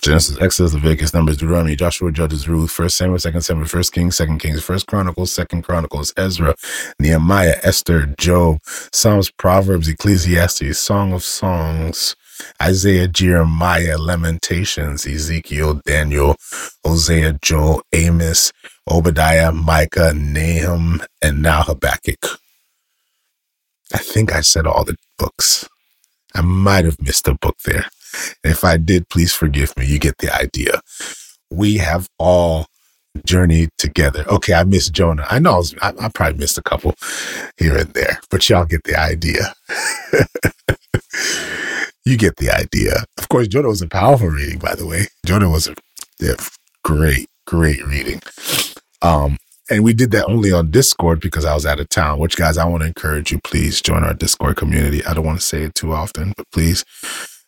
[0.01, 4.39] Genesis, Exodus, Leviticus, Numbers, Deuteronomy, Joshua, Judges, Ruth, First Samuel, Second Samuel, First Kings, Second
[4.39, 6.55] Kings, First Chronicles, Second Chronicles, Ezra,
[7.01, 8.59] Nehemiah, Esther, Job,
[8.93, 12.15] Psalms, Proverbs, Ecclesiastes, Song of Songs,
[12.61, 16.37] Isaiah, Jeremiah, Lamentations, Ezekiel, Daniel,
[16.85, 18.53] Hosea, Joel, Amos,
[18.91, 22.39] Obadiah, Micah, Nahum, and now Habakkuk.
[23.95, 25.69] I think I said all the books.
[26.35, 27.87] I might have missed a book there.
[28.45, 29.87] If I did, please forgive me.
[29.87, 30.81] You get the idea.
[31.51, 32.67] We have all
[33.25, 34.25] journeyed together.
[34.29, 35.27] Okay, I missed Jonah.
[35.31, 36.95] I know I, was, I, I probably missed a couple
[37.57, 39.55] here and there, but y'all get the idea.
[42.09, 43.05] you get the idea.
[43.19, 45.07] Of course, Jonah was a powerful reading, by the way.
[45.27, 45.75] Jonah was a
[46.19, 46.35] yeah,
[46.83, 48.23] great, great reading.
[49.03, 49.37] Um,
[49.71, 52.57] and we did that only on Discord because I was out of town, which guys,
[52.57, 55.05] I want to encourage you, please join our Discord community.
[55.05, 56.85] I don't want to say it too often, but please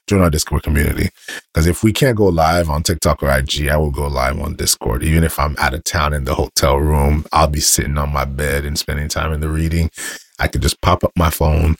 [0.07, 1.09] join our Discord community.
[1.53, 4.57] Because if we can't go live on TikTok or IG, I will go live on
[4.57, 5.03] Discord.
[5.03, 8.27] Even if I'm out of town in the hotel room, I'll be sitting on my
[8.27, 9.91] bed and spending time in the reading.
[10.39, 11.77] I could just pop up my phone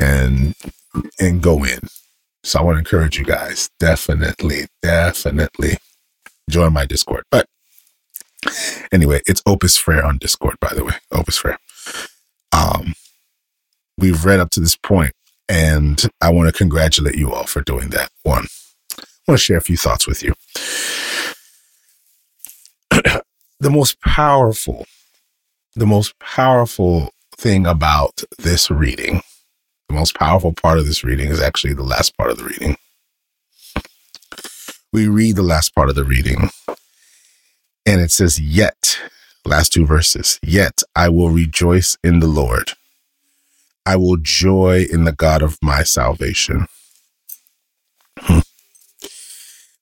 [0.00, 0.54] and
[1.20, 1.80] and go in.
[2.44, 5.78] So I want to encourage you guys, definitely, definitely
[6.48, 7.24] join my Discord.
[7.30, 7.46] But
[8.92, 10.94] anyway, it's Opus Frere on Discord, by the way.
[11.12, 11.58] Opus Frere.
[12.52, 12.94] Um,
[13.98, 15.12] we've read up to this point,
[15.48, 18.10] and I want to congratulate you all for doing that.
[18.22, 18.46] One,
[18.96, 20.34] I want to share a few thoughts with you.
[23.60, 24.86] the most powerful,
[25.74, 29.22] the most powerful thing about this reading,
[29.88, 32.76] the most powerful part of this reading is actually the last part of the reading.
[34.92, 36.50] We read the last part of the reading,
[37.86, 38.98] and it says, Yet,
[39.44, 42.72] last two verses, yet I will rejoice in the Lord.
[43.84, 46.66] I will joy in the God of my salvation.
[48.18, 48.40] Hmm.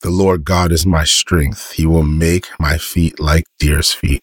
[0.03, 1.73] The Lord God is my strength.
[1.73, 4.23] He will make my feet like deer's feet,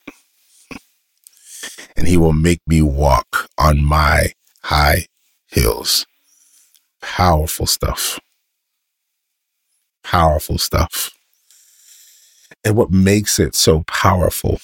[1.98, 4.32] and he will make me walk on my
[4.64, 5.08] high
[5.54, 6.06] hills.
[7.02, 8.20] Powerful stuff.
[10.04, 11.12] Powerful stuff.
[12.66, 14.60] And what makes it so powerful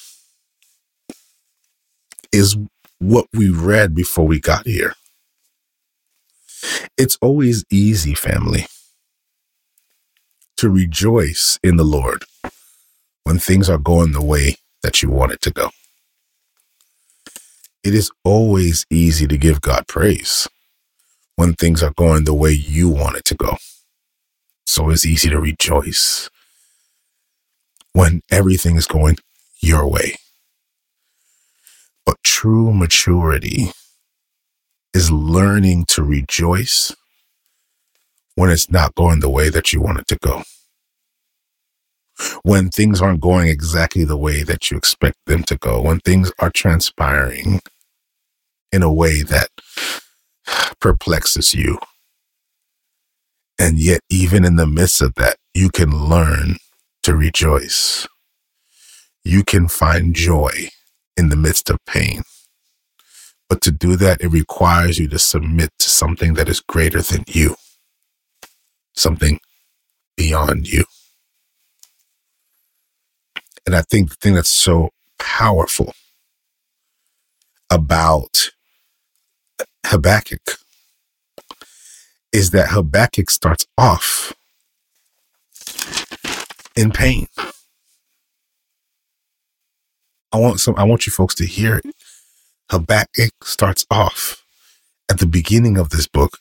[2.32, 2.58] is
[3.00, 4.96] what we read before we got here.
[6.98, 8.66] It's always easy, family,
[10.58, 12.26] to rejoice in the Lord
[13.24, 15.70] when things are going the way that you want it to go.
[17.84, 20.48] It is always easy to give God praise
[21.40, 23.56] when things are going the way you want it to go.
[24.68, 26.30] So it's easy to rejoice
[27.94, 29.16] when everything is going
[29.62, 30.18] your way.
[32.06, 33.72] But true maturity
[34.94, 36.94] is learning to rejoice
[38.36, 40.44] when it's not going the way that you want it to go.
[42.44, 46.34] When things aren't going exactly the way that you expect them to go, when things
[46.40, 47.62] are transpiring
[48.74, 49.48] in a way that
[50.80, 51.80] perplexes you.
[53.60, 56.58] And yet, even in the midst of that, you can learn
[57.04, 58.08] to rejoice.
[59.24, 60.70] You can find joy
[61.18, 62.24] in the midst of pain.
[63.50, 67.24] But to do that, it requires you to submit to something that is greater than
[67.28, 67.56] you,
[68.96, 69.40] something
[70.16, 70.86] beyond you.
[73.66, 75.94] And I think the thing that's so powerful
[77.70, 78.52] about
[79.90, 80.60] Habakkuk
[82.32, 84.34] is that Habakkuk starts off
[86.76, 87.26] in pain.
[90.32, 91.86] I want some I want you folks to hear it.
[92.70, 94.46] Habakkuk starts off
[95.10, 96.38] at the beginning of this book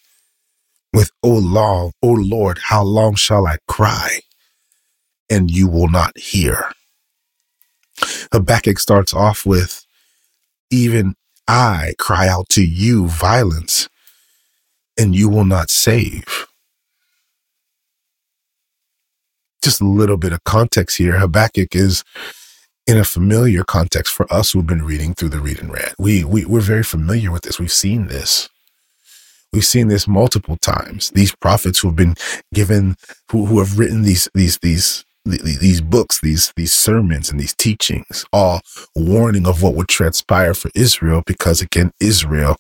[0.93, 4.21] with, O long, O Lord, how long shall I cry
[5.31, 6.71] and you will not hear?
[8.31, 9.87] Habakkuk starts off with,
[10.71, 11.15] even
[11.49, 13.89] I cry out to you violence,
[14.99, 16.47] and you will not save.
[19.63, 21.19] Just a little bit of context here.
[21.19, 22.05] Habakkuk is
[22.87, 25.95] in a familiar context for us who've been reading through the read and rant.
[25.99, 27.59] We, we we're very familiar with this.
[27.59, 28.49] We've seen this.
[29.53, 31.11] We've seen this multiple times.
[31.11, 32.17] These prophets who have been
[32.53, 32.97] given,
[33.31, 38.25] who, who have written these these these these books, these these sermons and these teachings,
[38.33, 38.61] all
[38.95, 42.57] warning of what would transpire for Israel, because again, Israel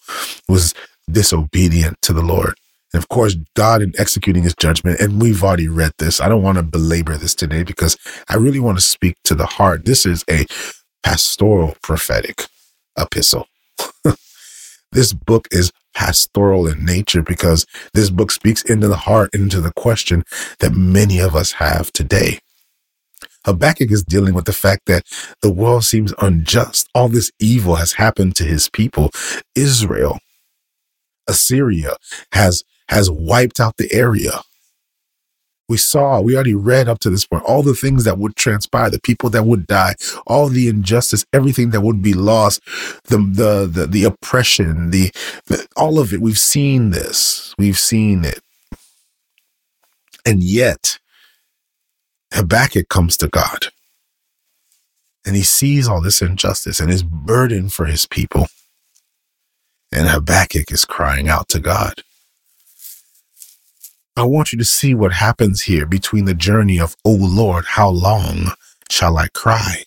[0.48, 0.74] was
[1.10, 2.54] disobedient to the Lord.
[2.92, 6.20] And of course, God in executing his judgment, and we've already read this.
[6.20, 7.96] I don't want to belabor this today because
[8.28, 9.84] I really want to speak to the heart.
[9.84, 10.46] This is a
[11.02, 12.46] pastoral prophetic
[12.98, 13.46] epistle.
[14.92, 19.72] this book is pastoral in nature because this book speaks into the heart, into the
[19.72, 20.24] question
[20.60, 22.38] that many of us have today.
[23.44, 25.04] Habakkuk is dealing with the fact that
[25.42, 26.88] the world seems unjust.
[26.94, 29.10] All this evil has happened to his people.
[29.54, 30.18] Israel,
[31.28, 31.96] Assyria
[32.32, 34.40] has, has wiped out the area.
[35.68, 38.88] We saw, we already read up to this point, all the things that would transpire,
[38.88, 39.96] the people that would die,
[40.26, 42.62] all the injustice, everything that would be lost,
[43.04, 45.10] the, the, the, the oppression, the,
[45.46, 46.22] the, all of it.
[46.22, 47.54] We've seen this.
[47.58, 48.40] We've seen it.
[50.24, 50.98] And yet,
[52.32, 53.66] Habakkuk comes to God
[55.26, 58.46] and he sees all this injustice and his burden for his people.
[59.92, 62.02] And Habakkuk is crying out to God.
[64.16, 67.88] I want you to see what happens here between the journey of, Oh Lord, how
[67.88, 68.52] long
[68.90, 69.84] shall I cry?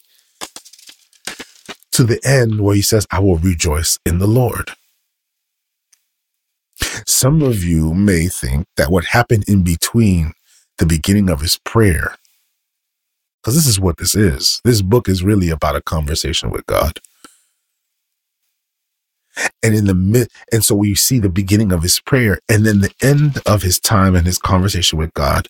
[1.94, 4.72] To the end where he says, I will rejoice in the Lord.
[7.06, 10.34] Some of you may think that what happened in between
[10.78, 12.16] the beginning of his prayer
[13.42, 14.62] because this is what this is.
[14.66, 17.00] This book is really about a conversation with God.
[19.64, 22.82] And in the mid, and so we see the beginning of his prayer and then
[22.82, 25.48] the end of his time and his conversation with God.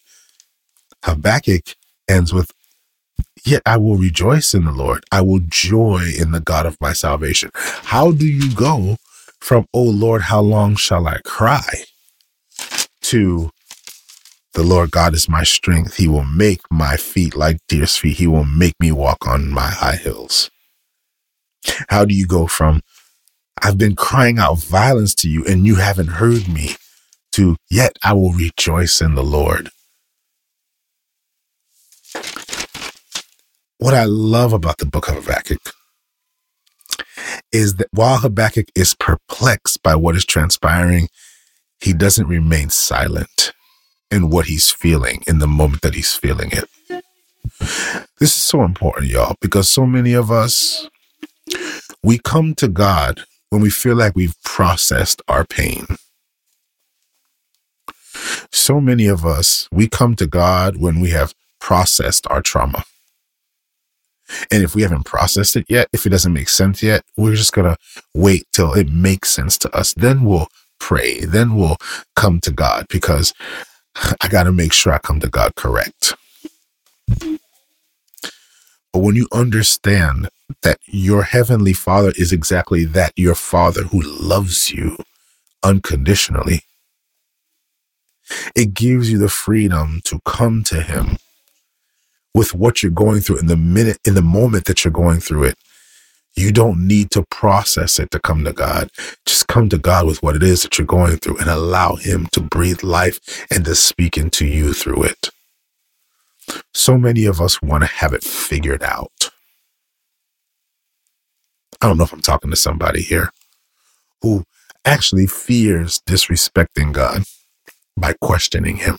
[1.05, 1.75] Habakkuk
[2.09, 2.51] ends with,
[3.45, 5.03] Yet I will rejoice in the Lord.
[5.11, 7.51] I will joy in the God of my salvation.
[7.55, 8.97] How do you go
[9.39, 11.83] from, Oh Lord, how long shall I cry?
[13.03, 13.51] to
[14.53, 15.95] the Lord God is my strength.
[15.95, 18.17] He will make my feet like deer's feet.
[18.17, 20.51] He will make me walk on my high hills.
[21.89, 22.81] How do you go from,
[23.61, 26.75] I've been crying out violence to you and you haven't heard me,
[27.33, 29.69] to, yet I will rejoice in the Lord?
[33.77, 35.73] What I love about the book of Habakkuk
[37.51, 41.07] is that while Habakkuk is perplexed by what is transpiring,
[41.79, 43.53] he doesn't remain silent
[44.11, 46.69] in what he's feeling in the moment that he's feeling it.
[48.19, 50.87] This is so important, y'all, because so many of us,
[52.03, 55.85] we come to God when we feel like we've processed our pain.
[58.51, 62.83] So many of us, we come to God when we have processed our trauma.
[64.49, 67.53] And if we haven't processed it yet, if it doesn't make sense yet, we're just
[67.53, 67.77] going to
[68.13, 69.93] wait till it makes sense to us.
[69.93, 70.47] Then we'll
[70.79, 71.19] pray.
[71.21, 71.77] Then we'll
[72.15, 73.33] come to God because
[73.95, 76.13] I got to make sure I come to God correct.
[78.93, 80.29] But when you understand
[80.63, 84.97] that your heavenly father is exactly that, your father who loves you
[85.63, 86.61] unconditionally,
[88.55, 91.17] it gives you the freedom to come to him
[92.33, 95.43] with what you're going through in the minute, in the moment that you're going through
[95.43, 95.55] it.
[96.35, 98.89] You don't need to process it to come to God.
[99.25, 102.27] Just come to God with what it is that you're going through and allow Him
[102.33, 103.19] to breathe life
[103.51, 105.29] and to speak into you through it.
[106.73, 109.31] So many of us want to have it figured out.
[111.81, 113.31] I don't know if I'm talking to somebody here
[114.21, 114.43] who
[114.85, 117.23] actually fears disrespecting God
[117.97, 118.97] by questioning Him.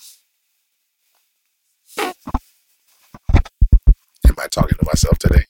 [4.29, 5.45] Am I talking to myself today?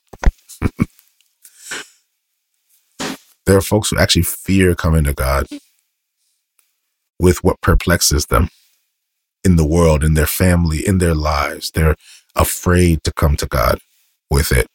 [3.46, 5.47] There are folks who actually fear coming to God
[7.18, 8.49] with what perplexes them
[9.45, 11.70] in the world, in their family, in their lives.
[11.70, 11.97] They're
[12.34, 13.78] afraid to come to God
[14.30, 14.66] with it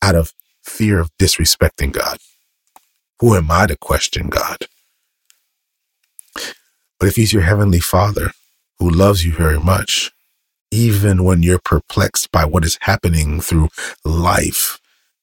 [0.00, 2.18] out of fear of disrespecting God.
[3.20, 4.58] Who am I to question God?
[7.00, 8.32] But if He's your Heavenly Father
[8.78, 10.12] who loves you very much,
[10.70, 13.68] even when you're perplexed by what is happening through
[14.04, 14.78] life,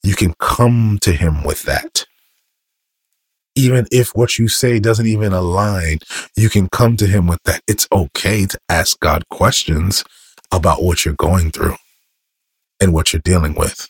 [0.05, 2.05] you can come to him with that.
[3.55, 5.99] Even if what you say doesn't even align,
[6.35, 7.61] you can come to him with that.
[7.67, 10.03] It's okay to ask God questions
[10.51, 11.75] about what you're going through
[12.81, 13.87] and what you're dealing with.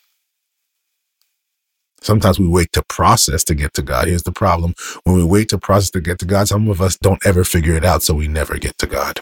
[2.02, 4.08] Sometimes we wait to process to get to God.
[4.08, 4.76] Here's the problem.
[5.04, 7.74] When we wait to process to get to God, some of us don't ever figure
[7.74, 9.20] it out, so we never get to God.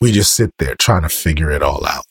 [0.00, 2.04] We just sit there trying to figure it all out.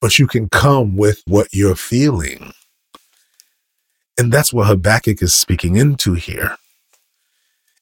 [0.00, 2.52] But you can come with what you're feeling.
[4.18, 6.56] And that's what Habakkuk is speaking into here.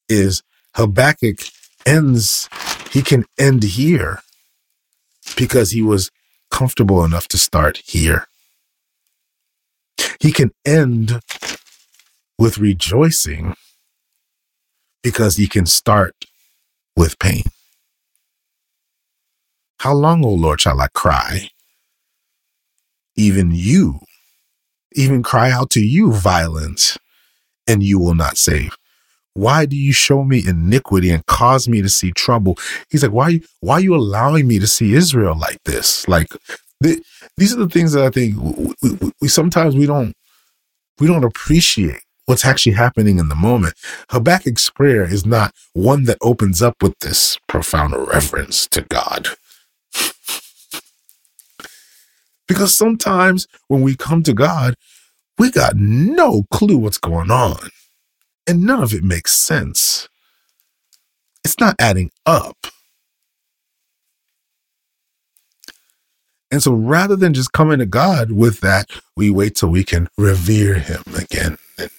[0.08, 0.42] Is
[0.74, 1.40] Habakkuk
[1.86, 2.48] ends,
[2.90, 4.22] he can end here
[5.36, 6.10] because he was
[6.50, 8.26] comfortable enough to start here.
[10.20, 11.20] He can end
[12.38, 13.54] with rejoicing
[15.02, 16.14] because he can start
[16.96, 17.44] with pain.
[19.80, 21.50] How long, O Lord, shall I cry?
[23.16, 24.00] Even you,
[24.92, 26.98] even cry out to you violence,
[27.66, 28.76] and you will not save.
[29.34, 32.58] Why do you show me iniquity and cause me to see trouble?
[32.90, 36.06] He's like, why, why are you allowing me to see Israel like this?
[36.06, 36.28] Like,
[36.80, 37.02] the,
[37.36, 40.14] these are the things that I think we, we, we sometimes we don't
[40.98, 43.74] we don't appreciate what's actually happening in the moment.
[44.10, 49.28] Habakkuk's prayer is not one that opens up with this profound reverence to God.
[52.52, 54.74] Because sometimes when we come to God,
[55.38, 57.70] we got no clue what's going on
[58.46, 60.06] and none of it makes sense.
[61.44, 62.58] It's not adding up.
[66.50, 70.08] And so rather than just coming to God with that, we wait till we can
[70.18, 71.56] revere him again.
[71.78, 71.90] And,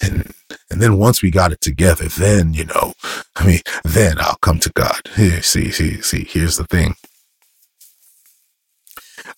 [0.00, 0.32] and,
[0.70, 2.94] and then once we got it together, then, you know,
[3.36, 5.02] I mean, then I'll come to God.
[5.14, 6.94] Here, see, see, see, here's the thing.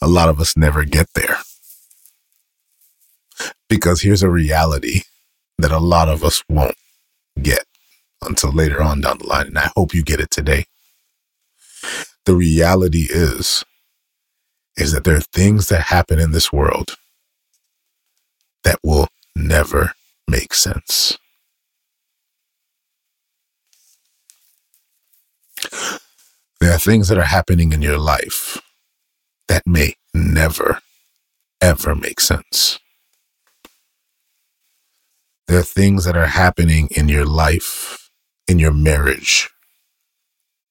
[0.01, 1.39] A lot of us never get there.
[3.69, 5.03] Because here's a reality
[5.59, 6.77] that a lot of us won't
[7.41, 7.65] get
[8.23, 9.49] until later on down the line.
[9.49, 10.67] And I hope you get it today.
[12.25, 13.65] The reality is,
[14.77, 16.97] is that there are things that happen in this world
[18.65, 19.93] that will never
[20.29, 21.17] make sense.
[26.61, 28.61] There are things that are happening in your life
[29.67, 30.81] may never,
[31.61, 32.79] ever make sense.
[35.49, 38.11] There are things that are happening in your life,
[38.49, 39.51] in your marriage,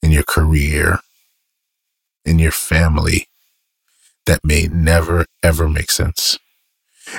[0.01, 0.99] in your career,
[2.25, 3.27] in your family
[4.25, 6.39] that may never, ever make sense.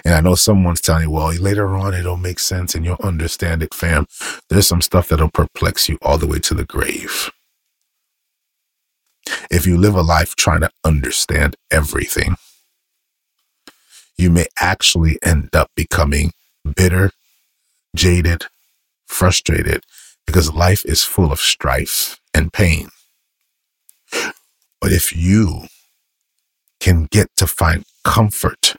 [0.04, 3.62] And I know someone's telling you, well, later on it'll make sense and you'll understand
[3.62, 4.06] it, fam.
[4.48, 7.30] There's some stuff that'll perplex you all the way to the grave.
[9.50, 12.36] If you live a life trying to understand everything,
[14.16, 16.32] you may actually end up becoming
[16.74, 17.10] bitter
[17.96, 18.44] jaded,
[19.06, 19.82] frustrated,
[20.26, 22.88] because life is full of strife and pain.
[24.80, 25.62] But if you
[26.78, 28.76] can get to find comfort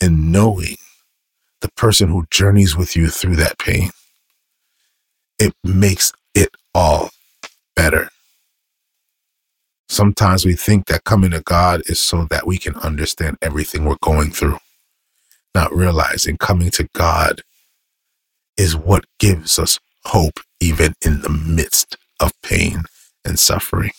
[0.00, 0.76] in knowing
[1.60, 3.90] the person who journeys with you through that pain,
[5.38, 7.10] it makes it all
[7.74, 8.10] better.
[9.88, 13.96] Sometimes we think that coming to God is so that we can understand everything we're
[14.02, 14.58] going through,
[15.54, 17.42] not realizing coming to God
[18.56, 22.82] is what gives us hope even in the midst of pain
[23.24, 23.92] and suffering.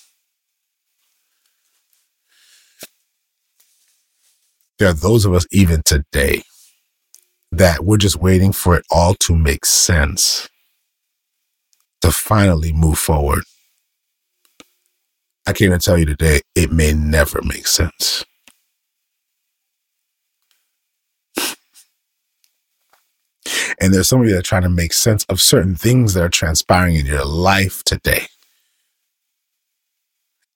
[4.80, 6.44] There are those of us even today
[7.52, 10.50] that we're just waiting for it all to make sense
[12.02, 13.44] to finally move forward.
[15.48, 18.26] I can't even tell you today, it may never make sense.
[23.80, 26.24] And there's some of you that are trying to make sense of certain things that
[26.24, 28.24] are transpiring in your life today.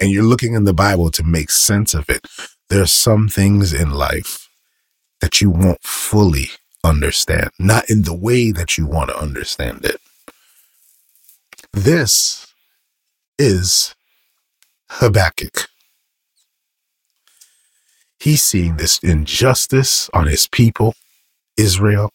[0.01, 2.27] And you're looking in the Bible to make sense of it.
[2.69, 4.49] There are some things in life
[5.21, 6.49] that you won't fully
[6.83, 10.01] understand, not in the way that you want to understand it.
[11.71, 12.53] This
[13.39, 13.95] is
[14.95, 15.67] Habakkuk.
[18.19, 20.95] He's seeing this injustice on his people,
[21.57, 22.11] Israel,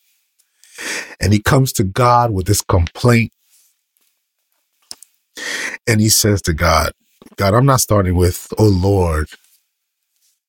[1.20, 3.32] and he comes to God with this complaint.
[5.86, 6.92] And he says to God,
[7.36, 9.28] God, I'm not starting with, oh Lord,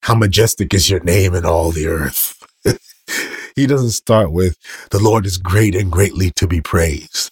[0.04, 2.44] how majestic is your name in all the earth.
[3.56, 4.58] he doesn't start with,
[4.92, 7.32] the Lord is great and greatly to be praised.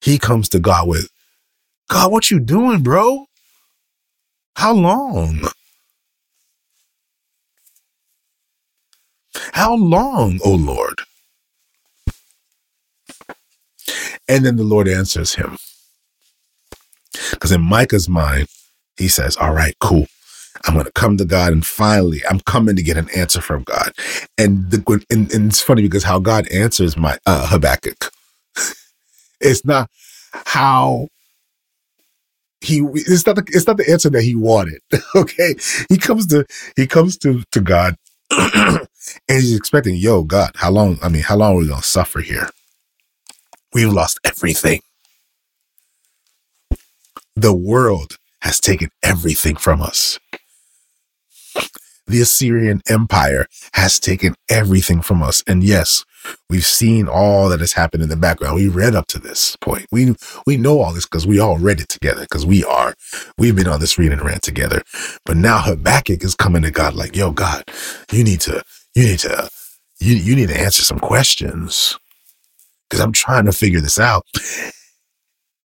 [0.00, 1.08] He comes to God with,
[1.90, 3.26] God, what you doing, bro?
[4.56, 5.42] How long?
[9.52, 11.00] How long, O Lord?
[14.28, 15.58] And then the Lord answers him.
[17.30, 18.48] Because in Micah's mind,
[18.96, 20.06] he says, All right, cool.
[20.64, 23.64] I'm going to come to God and finally I'm coming to get an answer from
[23.64, 23.92] God.
[24.38, 28.10] And the and, and it's funny because how God answers my uh, Habakkuk.
[29.40, 29.90] it's not
[30.32, 31.08] how
[32.64, 34.80] he it's not the, it's not the answer that he wanted.
[35.16, 35.54] Okay.
[35.88, 36.46] He comes to
[36.76, 37.96] he comes to to God
[38.30, 38.88] and
[39.28, 42.50] he's expecting, yo, God, how long I mean, how long are we gonna suffer here?
[43.74, 44.80] We've lost everything.
[47.36, 50.18] The world has taken everything from us.
[52.06, 55.42] The Assyrian Empire has taken everything from us.
[55.46, 56.04] And yes,
[56.48, 58.56] we've seen all that has happened in the background.
[58.56, 59.86] We read up to this point.
[59.90, 60.14] We
[60.46, 62.94] we know all this because we all read it together, because we are,
[63.38, 64.82] we've been on this reading rant together.
[65.24, 67.64] But now Habakkuk is coming to God like, yo, God,
[68.12, 68.62] you need to,
[68.94, 69.48] you need to,
[70.00, 71.98] you, you need to answer some questions.
[72.88, 74.24] Because I'm trying to figure this out.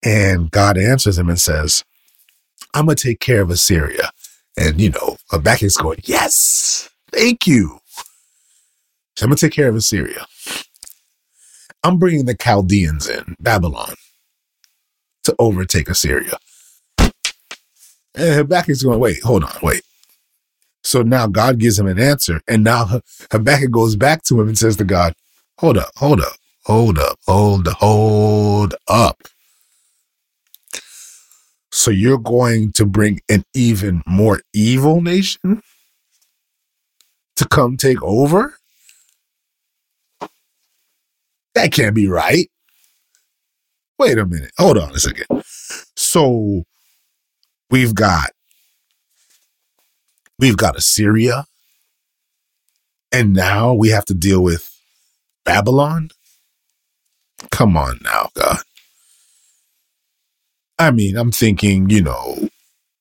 [0.04, 1.84] And God answers him and says,
[2.74, 4.12] I'm to take care of Assyria.
[4.58, 7.80] And, you know, Habakkuk's going, yes, thank you.
[9.18, 10.28] So I'm going to take care of Assyria.
[11.84, 13.96] I'm bringing the Chaldeans in, Babylon,
[15.24, 16.38] to overtake Assyria.
[17.00, 19.82] And Habakkuk's going, wait, hold on, wait.
[20.84, 22.42] So now God gives him an answer.
[22.48, 23.02] And now
[23.32, 25.14] Habakkuk goes back to him and says to God,
[25.58, 29.24] hold up, hold up, hold up, hold up, hold up.
[31.72, 35.64] So you're going to bring an even more evil nation
[37.36, 38.57] to come take over?
[41.58, 42.52] That can't be right.
[43.98, 44.52] Wait a minute.
[44.60, 45.26] Hold on a second.
[45.96, 46.66] So
[47.72, 48.30] we've got
[50.38, 51.46] we've got Assyria
[53.12, 54.72] and now we have to deal with
[55.46, 56.10] Babylon?
[57.50, 58.60] Come on now, God.
[60.78, 62.50] I mean, I'm thinking, you know,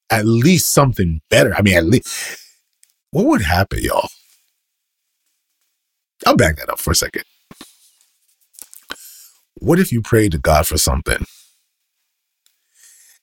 [0.09, 1.55] at least something better.
[1.55, 2.39] I mean, at least
[3.11, 4.09] what would happen, y'all?
[6.25, 7.25] I'll back that up for a second.
[9.67, 11.27] What if you prayed to God for something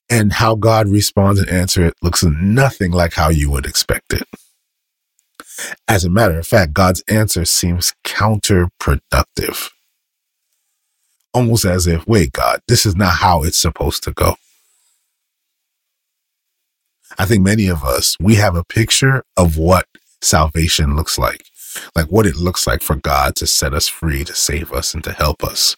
[0.10, 4.28] and how God responds and answers it looks nothing like how you would expect it?
[5.88, 9.70] As a matter of fact, God's answer seems counterproductive.
[11.34, 14.36] Almost as if, wait, God, this is not how it's supposed to go.
[17.18, 19.86] I think many of us, we have a picture of what
[20.22, 21.46] salvation looks like,
[21.96, 25.06] like what it looks like for God to set us free, to save us, and
[25.06, 25.78] to help us.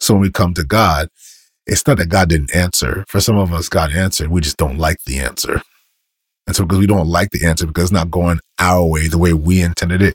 [0.00, 1.08] So when we come to God,
[1.66, 3.04] it's not that God didn't answer.
[3.08, 4.28] For some of us, God answered.
[4.28, 5.62] We just don't like the answer.
[6.46, 9.18] And so because we don't like the answer, because it's not going our way, the
[9.18, 10.14] way we intended it,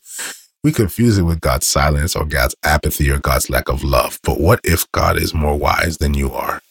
[0.63, 4.19] we confuse it with God's silence or God's apathy or God's lack of love.
[4.23, 6.61] But what if God is more wise than you are?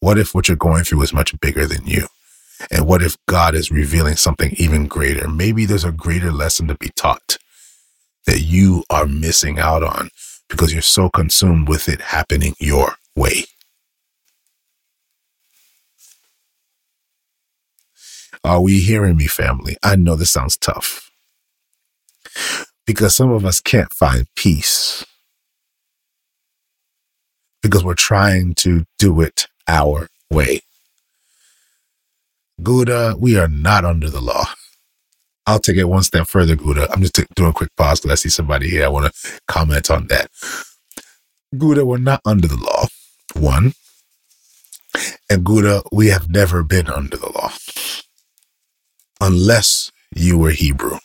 [0.00, 2.08] What if what you're going through is much bigger than you?
[2.70, 5.28] And what if God is revealing something even greater?
[5.28, 7.38] Maybe there's a greater lesson to be taught
[8.26, 10.10] that you are missing out on
[10.48, 13.44] because you're so consumed with it happening your way.
[18.44, 19.76] Are we hearing me, family?
[19.82, 21.10] I know this sounds tough
[22.86, 25.04] because some of us can't find peace
[27.62, 30.60] because we're trying to do it our way.
[32.62, 34.46] Gouda, uh, we are not under the law.
[35.48, 36.92] I'll take it one step further, Gouda.
[36.92, 38.84] I'm just t- doing a quick pause because I see somebody here.
[38.84, 40.30] I want to comment on that.
[41.56, 42.86] Gouda, we're not under the law.
[43.34, 43.72] One.
[45.30, 47.52] And Gouda, we have never been under the law.
[49.22, 50.98] Unless you were Hebrew.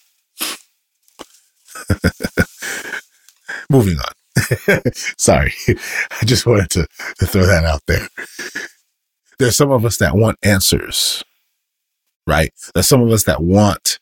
[3.69, 4.81] Moving on.
[5.17, 5.53] Sorry.
[5.69, 6.87] I just wanted to,
[7.19, 8.09] to throw that out there.
[9.39, 11.23] There's some of us that want answers,
[12.27, 12.51] right?
[12.73, 13.99] There's some of us that want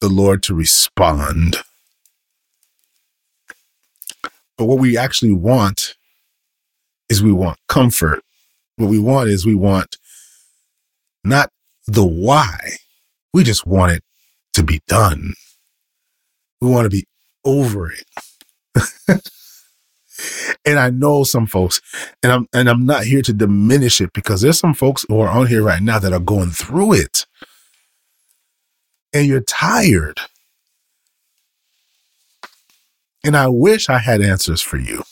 [0.00, 1.56] the Lord to respond.
[4.56, 5.94] But what we actually want
[7.08, 8.22] is we want comfort.
[8.76, 9.96] What we want is we want
[11.24, 11.50] not
[11.86, 12.76] the why.
[13.32, 14.02] We just want it
[14.54, 15.34] to be done.
[16.60, 17.06] We want to be
[17.44, 18.04] over it.
[20.64, 21.80] and I know some folks,
[22.22, 25.28] and I'm and I'm not here to diminish it because there's some folks who are
[25.28, 27.26] on here right now that are going through it.
[29.12, 30.20] And you're tired.
[33.24, 35.02] And I wish I had answers for you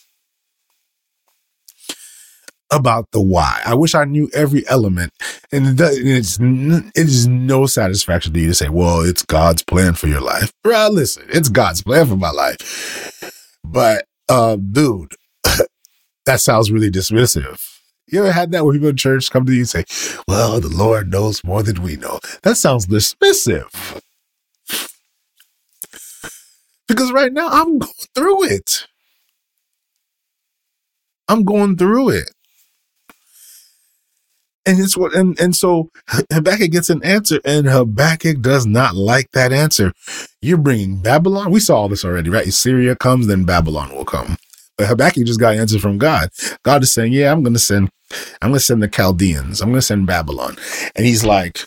[2.71, 3.61] about the why.
[3.65, 5.13] I wish I knew every element.
[5.53, 10.07] And it's it is no satisfaction to you to say, "Well, it's God's plan for
[10.07, 13.33] your life." Bro, listen, it's God's plan for my life.
[13.65, 15.13] But uh, dude,
[16.27, 17.68] that sounds really dismissive.
[18.11, 19.85] You ever had that where people in church come to you and say,
[20.27, 22.21] Well, the Lord knows more than we know?
[22.43, 23.67] That sounds dismissive.
[26.87, 28.87] Because right now I'm going through it.
[31.29, 32.31] I'm going through it.
[34.65, 35.91] And it's what, and, and so
[36.33, 39.93] Habakkuk gets an answer, and Habakkuk does not like that answer.
[40.43, 41.51] You're bringing Babylon.
[41.51, 42.53] We saw all this already, right?
[42.53, 44.37] Syria comes, then Babylon will come.
[44.77, 46.29] But Habakkuk just got an answer from God.
[46.65, 47.91] God is saying, Yeah, I'm going to send,
[48.41, 49.61] I'm going to send the Chaldeans.
[49.61, 50.57] I'm going to send Babylon.
[50.97, 51.61] And he's like,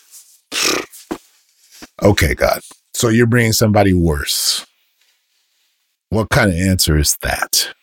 [2.01, 2.61] Okay, God.
[2.93, 4.65] So you're bringing somebody worse.
[6.09, 7.73] What kind of answer is that?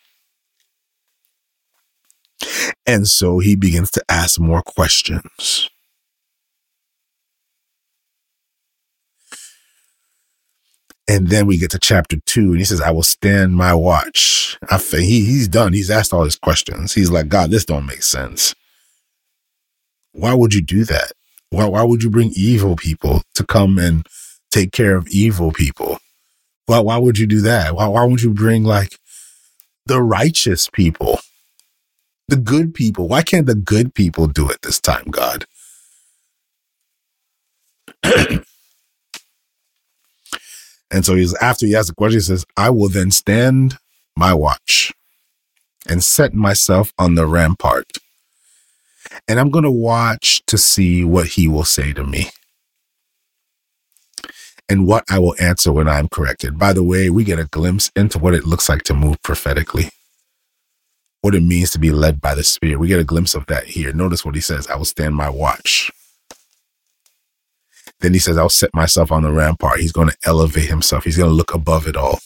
[2.85, 5.69] And so he begins to ask more questions.
[11.09, 14.59] And then we get to chapter two, and he says, I will stand my watch.
[14.91, 15.73] He, he's done.
[15.73, 16.93] He's asked all his questions.
[16.93, 18.53] He's like, God, this don't make sense.
[20.11, 21.13] Why would you do that?
[21.49, 24.05] Why, why would you bring evil people to come and
[24.51, 25.97] take care of evil people?
[26.67, 27.73] Why, why would you do that?
[27.75, 28.99] Why, why would you bring like
[29.87, 31.21] the righteous people,
[32.27, 33.07] the good people?
[33.07, 35.45] Why can't the good people do it this time, God?
[40.91, 43.77] And so he's after he asks the question, he says, I will then stand
[44.15, 44.93] my watch
[45.87, 47.97] and set myself on the rampart.
[49.27, 52.29] And I'm going to watch to see what he will say to me
[54.69, 56.57] and what I will answer when I'm corrected.
[56.57, 59.89] By the way, we get a glimpse into what it looks like to move prophetically,
[61.21, 62.79] what it means to be led by the Spirit.
[62.79, 63.93] We get a glimpse of that here.
[63.93, 65.91] Notice what he says I will stand my watch.
[68.01, 69.79] Then he says, I'll set myself on the rampart.
[69.79, 71.03] He's going to elevate himself.
[71.03, 72.19] He's going to look above it all.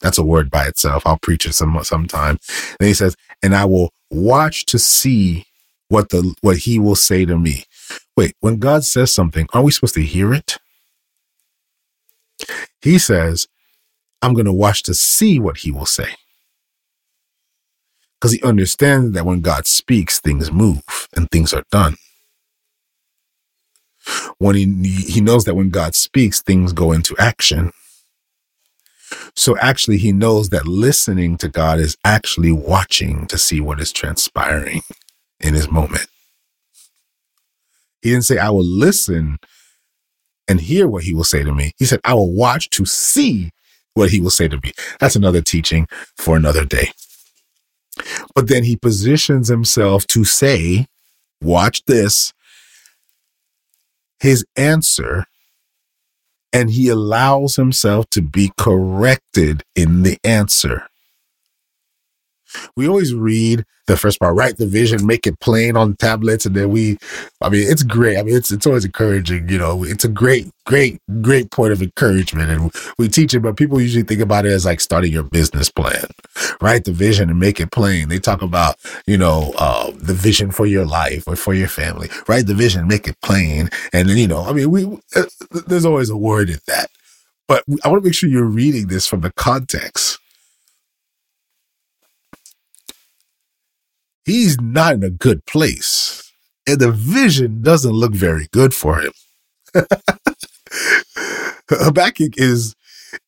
[0.00, 1.06] That's a word by itself.
[1.06, 2.38] I'll preach it some sometime.
[2.78, 5.46] Then he says, and I will watch to see
[5.88, 7.64] what the what he will say to me.
[8.16, 10.58] Wait, when God says something, aren't we supposed to hear it?
[12.80, 13.46] He says,
[14.22, 16.08] I'm going to watch to see what he will say.
[18.20, 20.82] Because he understands that when God speaks, things move
[21.16, 21.96] and things are done
[24.38, 24.64] when he
[25.06, 27.72] he knows that when God speaks, things go into action.
[29.36, 33.92] So actually, he knows that listening to God is actually watching to see what is
[33.92, 34.82] transpiring
[35.40, 36.06] in his moment.
[38.00, 39.38] He didn't say, I will listen
[40.48, 41.72] and hear what he will say to me.
[41.78, 43.50] He said, I will watch to see
[43.94, 44.72] what he will say to me.
[44.98, 45.86] That's another teaching
[46.16, 46.88] for another day.
[48.34, 50.86] But then he positions himself to say,
[51.40, 52.32] Watch this
[54.22, 55.26] his answer
[56.52, 60.86] and he allows himself to be corrected in the answer.
[62.76, 66.54] We always read the first part, write the vision, make it plain on tablets, and
[66.54, 66.98] then we,
[67.40, 68.16] I mean, it's great.
[68.16, 69.48] I mean, it's it's always encouraging.
[69.48, 73.40] You know, it's a great, great, great point of encouragement, and we teach it.
[73.40, 76.06] But people usually think about it as like starting your business plan,
[76.60, 78.08] write the vision and make it plain.
[78.08, 78.76] They talk about,
[79.06, 82.08] you know, uh, the vision for your life or for your family.
[82.28, 84.84] Write the vision, make it plain, and then you know, I mean, we
[85.16, 85.24] uh,
[85.66, 86.88] there's always a word in that.
[87.48, 90.18] But I want to make sure you're reading this from the context
[94.24, 96.32] he's not in a good place.
[96.66, 99.12] And the vision doesn't look very good for him.
[101.70, 102.74] Habakkuk is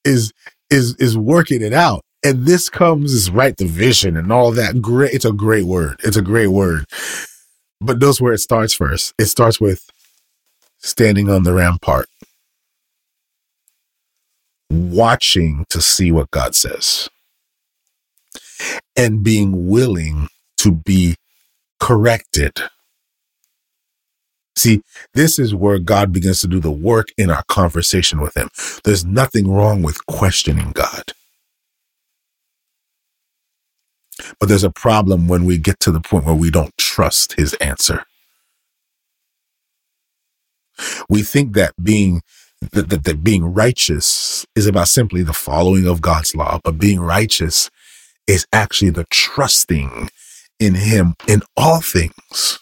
[0.04, 0.32] is
[0.70, 2.02] is is working it out.
[2.24, 4.80] And this comes is write the vision and all that.
[4.80, 5.12] Great.
[5.12, 6.00] It's a great word.
[6.04, 6.86] It's a great word.
[7.80, 9.12] But notice where it starts first.
[9.18, 9.90] It starts with
[10.78, 12.08] standing on the rampart,
[14.70, 17.08] watching to see what God says,
[18.96, 20.28] and being willing
[20.64, 21.16] to be
[21.78, 22.58] corrected.
[24.56, 28.48] See, this is where God begins to do the work in our conversation with Him.
[28.84, 31.12] There's nothing wrong with questioning God.
[34.40, 37.52] But there's a problem when we get to the point where we don't trust His
[37.54, 38.06] answer.
[41.10, 42.22] We think that being
[42.72, 47.00] that, that, that being righteous is about simply the following of God's law, but being
[47.00, 47.70] righteous
[48.26, 50.08] is actually the trusting
[50.64, 52.58] in him in all things.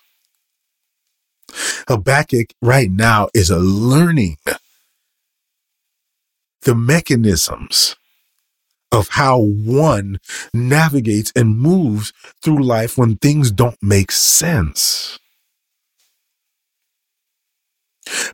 [1.89, 4.39] Habakkuk right now is a learning
[6.63, 7.97] the mechanisms
[8.93, 10.19] of how one
[10.53, 15.19] navigates and moves through life when things don't make sense.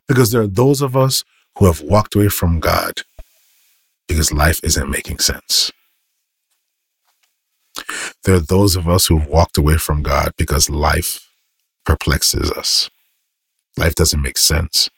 [0.07, 1.23] Because there are those of us
[1.57, 3.01] who have walked away from God
[4.07, 5.71] because life isn't making sense.
[8.23, 11.27] There are those of us who've walked away from God because life
[11.85, 12.89] perplexes us.
[13.77, 14.89] Life doesn't make sense.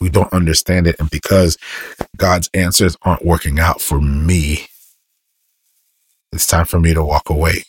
[0.00, 0.96] We don't understand it.
[0.98, 1.56] And because
[2.16, 4.66] God's answers aren't working out for me,
[6.32, 7.62] it's time for me to walk away.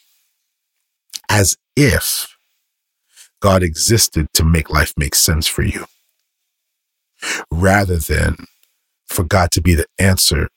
[1.29, 2.35] As if
[3.41, 5.85] God existed to make life make sense for you,
[7.51, 8.45] rather than
[9.07, 10.49] for God to be the answer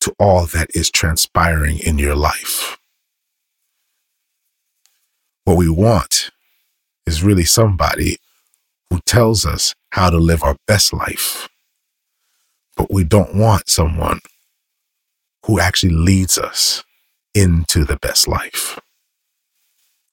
[0.00, 2.75] to all that is transpiring in your life.
[5.46, 6.32] What we want
[7.06, 8.16] is really somebody
[8.90, 11.48] who tells us how to live our best life.
[12.76, 14.18] But we don't want someone
[15.44, 16.82] who actually leads us
[17.32, 18.80] into the best life.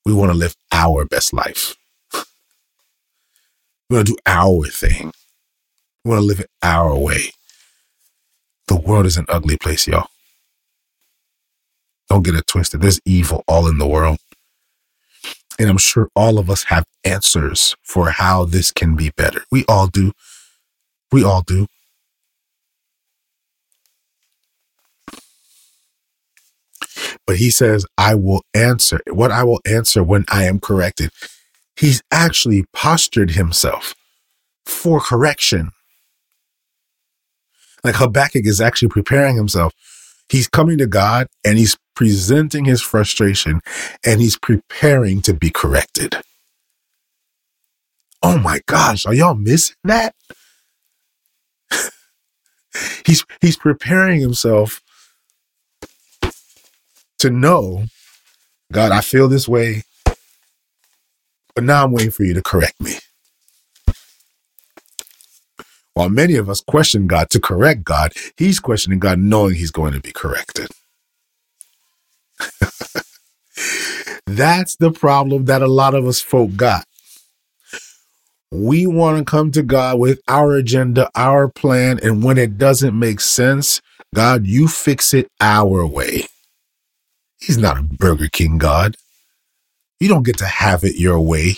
[0.06, 1.76] We want to live our best life.
[3.90, 5.12] We want to do our thing.
[6.06, 7.32] We want to live it our way.
[8.68, 10.08] The world is an ugly place, y'all.
[12.10, 12.82] Don't get it twisted.
[12.82, 14.18] There's evil all in the world.
[15.60, 19.42] And I'm sure all of us have answers for how this can be better.
[19.52, 20.14] We all do.
[21.12, 21.68] We all do.
[27.26, 31.12] But he says, I will answer what I will answer when I am corrected.
[31.78, 33.96] He's actually postured himself
[34.66, 35.72] for correction.
[37.84, 39.74] Like Habakkuk is actually preparing himself.
[40.30, 43.62] He's coming to God and he's presenting his frustration
[44.06, 46.18] and he's preparing to be corrected.
[48.22, 50.16] Oh my gosh, are y'all missing that?
[53.06, 54.82] he's he's preparing himself
[57.20, 57.84] to know,
[58.72, 59.84] God, I feel this way,
[61.56, 62.96] but now I'm waiting for you to correct me.
[65.94, 69.94] While many of us question God to correct God, he's questioning God knowing he's going
[69.94, 70.70] to be corrected.
[74.26, 76.86] That's the problem that a lot of us folk got.
[78.52, 82.98] We want to come to God with our agenda, our plan, and when it doesn't
[82.98, 83.82] make sense,
[84.14, 86.28] God, you fix it our way.
[87.40, 88.96] He's not a Burger King God.
[90.00, 91.58] You don't get to have it your way.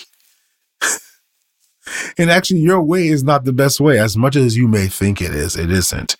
[2.18, 3.98] And actually, your way is not the best way.
[3.98, 6.16] As much as you may think it is, it isn't.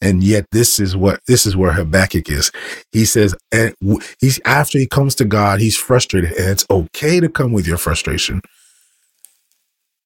[0.00, 2.50] And yet, this is what this is where Habakkuk is.
[2.92, 3.74] He says, and
[4.20, 7.78] he's after he comes to God, he's frustrated, and it's okay to come with your
[7.78, 8.40] frustration.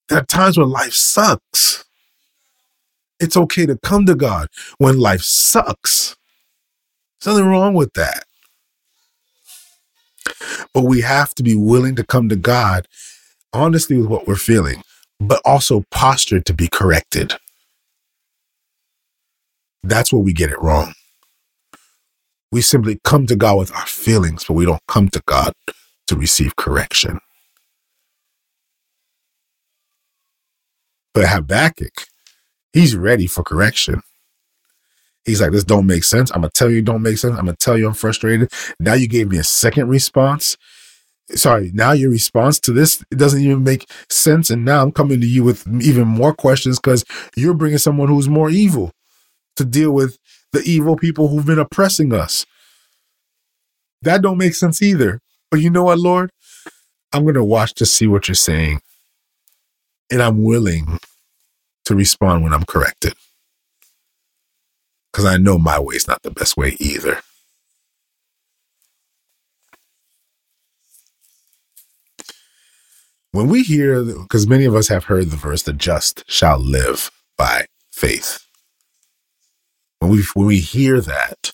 [0.09, 1.84] There are times when life sucks.
[3.18, 4.48] It's okay to come to God
[4.78, 6.16] when life sucks.
[7.20, 8.24] There's nothing wrong with that.
[10.74, 12.86] But we have to be willing to come to God
[13.52, 14.82] honestly with what we're feeling,
[15.21, 17.35] but also postured to be corrected.
[19.83, 20.95] That's where we get it wrong.
[22.53, 25.53] We simply come to God with our feelings, but we don't come to God
[26.09, 27.21] to receive correction.
[31.14, 32.07] But Habakkuk,
[32.73, 34.03] he's ready for correction.
[35.25, 36.31] He's like, this don't make sense.
[36.33, 37.39] I'm gonna tell you don't make sense.
[37.39, 38.53] I'm gonna tell you I'm frustrated.
[38.81, 40.57] Now you gave me a second response.
[41.35, 44.51] Sorry, now your response to this it doesn't even make sense.
[44.51, 47.05] And now I'm coming to you with even more questions because
[47.37, 48.93] you're bringing someone who's more evil
[49.57, 50.18] to deal with
[50.53, 52.47] the evil people who've been oppressing us.
[54.03, 55.20] That don't make sense either.
[55.51, 56.31] But you know what, Lord?
[57.12, 58.81] I'm gonna watch to see what you're saying.
[60.11, 60.99] And I'm willing
[61.87, 63.14] to respond when I'm corrected
[65.12, 67.20] because I know my way is not the best way either.
[73.37, 77.11] When we hear, because many of us have heard the verse, the just shall live
[77.37, 78.47] by faith.
[79.99, 81.53] When we, when we hear that,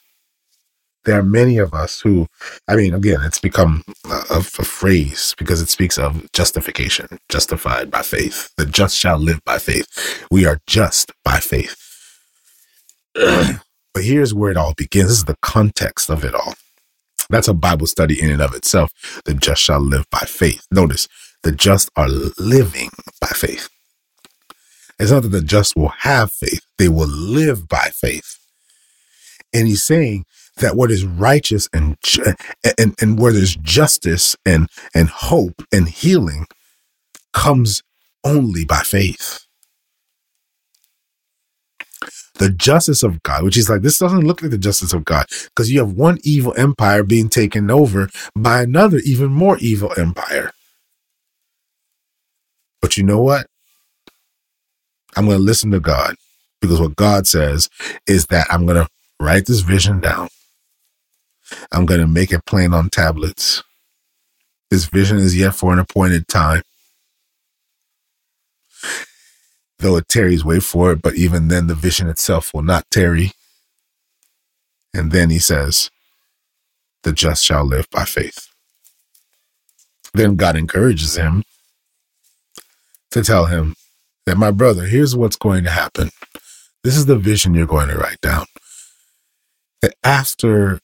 [1.04, 2.28] there are many of us who,
[2.68, 8.02] I mean, again, it's become a, a, phrase because it speaks of justification, justified by
[8.02, 8.52] faith.
[8.56, 10.24] The just shall live by faith.
[10.30, 11.76] We are just by faith.
[13.14, 15.08] but here's where it all begins.
[15.08, 16.54] This is the context of it all.
[17.28, 18.92] That's a Bible study in and of itself.
[19.24, 20.64] The just shall live by faith.
[20.70, 21.08] Notice,
[21.42, 22.90] the just are living
[23.20, 23.68] by faith.
[24.98, 28.38] It's not that the just will have faith, they will live by faith.
[29.52, 30.24] And he's saying
[30.58, 31.96] that what is righteous and
[32.78, 36.46] and, and where there's justice and and hope and healing
[37.32, 37.82] comes
[38.24, 39.46] only by faith
[42.42, 45.26] the justice of God, which is like, this doesn't look like the justice of God
[45.44, 50.52] because you have one evil empire being taken over by another, even more evil empire.
[52.82, 53.46] But you know what?
[55.16, 56.16] I'm going to listen to God
[56.60, 57.70] because what God says
[58.06, 58.88] is that I'm going to
[59.20, 60.28] write this vision down.
[61.70, 63.62] I'm going to make it plain on tablets.
[64.70, 66.62] This vision is yet for an appointed time.
[69.78, 73.32] Though it tarries, wait for it, but even then the vision itself will not tarry.
[74.94, 75.90] And then he says,
[77.02, 78.48] The just shall live by faith.
[80.14, 81.42] Then God encourages him
[83.12, 83.74] to tell him
[84.26, 86.10] that, my brother, here's what's going to happen.
[86.84, 88.46] This is the vision you're going to write down.
[89.80, 90.80] That after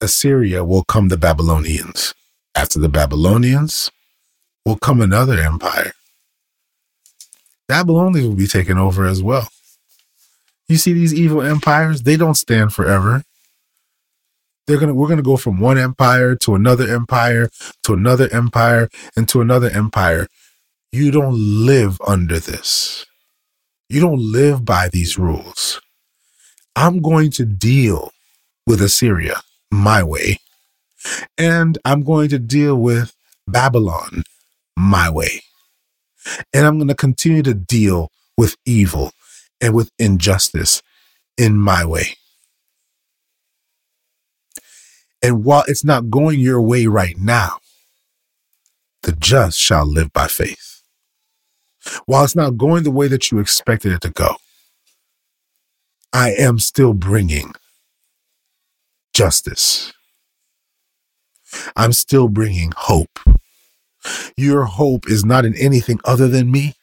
[0.00, 2.14] Assyria will come the Babylonians.
[2.54, 3.90] After the Babylonians
[4.64, 5.92] will come another empire.
[7.68, 9.48] Babylonians will be taken over as well.
[10.68, 13.24] You see these evil empires, they don't stand forever.
[14.66, 17.50] They're gonna we're gonna go from one empire to another empire
[17.82, 20.28] to another empire and to another empire.
[20.92, 21.36] You don't
[21.66, 23.06] live under this.
[23.88, 25.80] You don't live by these rules.
[26.76, 28.12] I'm going to deal
[28.66, 29.40] with Assyria
[29.70, 30.38] my way,
[31.38, 33.14] and I'm going to deal with
[33.48, 34.24] Babylon
[34.76, 35.42] my way.
[36.52, 39.12] And I'm going to continue to deal with evil
[39.60, 40.82] and with injustice
[41.38, 42.16] in my way.
[45.22, 47.58] And while it's not going your way right now,
[49.02, 50.71] the just shall live by faith.
[52.06, 54.36] While it's not going the way that you expected it to go,
[56.12, 57.52] I am still bringing
[59.14, 59.92] justice.
[61.76, 63.18] I'm still bringing hope.
[64.36, 66.74] Your hope is not in anything other than me.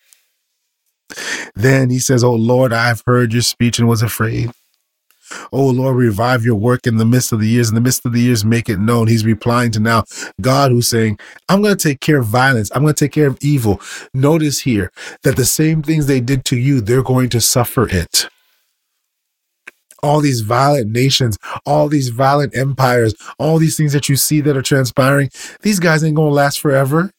[1.56, 4.52] Then he says, Oh Lord, I've heard your speech and was afraid.
[5.51, 7.69] Oh Lord, revive your work in the midst of the years.
[7.69, 9.07] In the midst of the years, make it known.
[9.07, 10.03] He's replying to now
[10.41, 12.71] God who's saying, I'm going to take care of violence.
[12.73, 13.82] I'm going to take care of evil.
[14.13, 14.91] Notice here
[15.23, 18.27] that the same things they did to you, they're going to suffer it.
[20.01, 24.55] All these violent nations, all these violent empires, all these things that you see that
[24.55, 25.30] are transpiring,
[25.61, 27.11] these guys ain't going to last forever.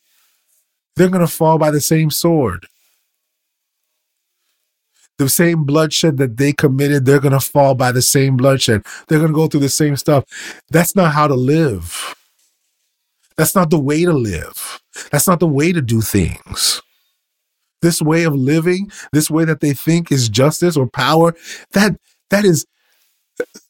[0.96, 2.66] They're going to fall by the same sword
[5.21, 8.83] the same bloodshed that they committed, they're going to fall by the same bloodshed.
[9.07, 10.25] They're going to go through the same stuff.
[10.71, 12.14] That's not how to live.
[13.37, 14.81] That's not the way to live.
[15.12, 16.81] That's not the way to do things.
[17.83, 21.35] This way of living, this way that they think is justice or power,
[21.73, 21.97] that
[22.31, 22.66] that is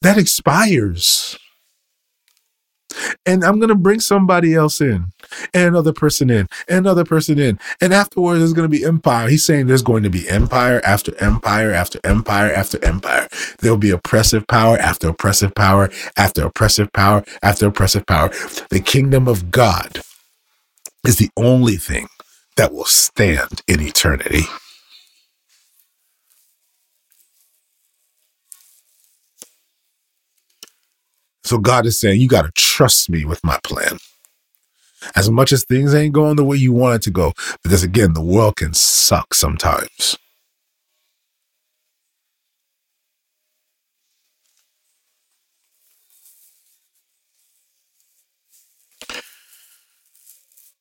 [0.03, 1.39] that expires
[3.27, 5.07] and I'm to bring somebody else in,
[5.55, 9.29] and another person in, and another person in, and afterwards there's to be empire.
[9.29, 13.29] He's saying there's going to be empire after empire after empire after empire.
[13.61, 18.31] There'll be oppressive power after oppressive power after oppressive power after oppressive power.
[18.71, 20.01] The kingdom of God
[21.07, 22.09] is the only thing
[22.57, 24.45] that will stand in eternity.
[31.45, 33.99] So God is saying, you got to trust me with my plan.
[35.17, 37.33] As much as things ain't going the way you want it to go,
[37.63, 40.19] because again, the world can suck sometimes.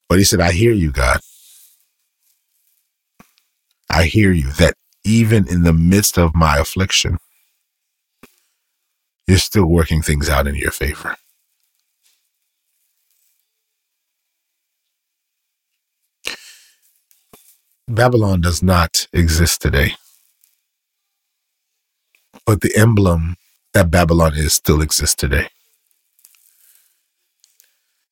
[0.10, 1.20] But he said, I hear you, God.
[3.89, 7.18] I hear you that even in the midst of my affliction,
[9.30, 11.16] you're still working things out in your favor.
[17.88, 19.96] Babylon does not exist today.
[22.46, 23.36] But the emblem
[23.74, 25.50] that Babylon is still exists today.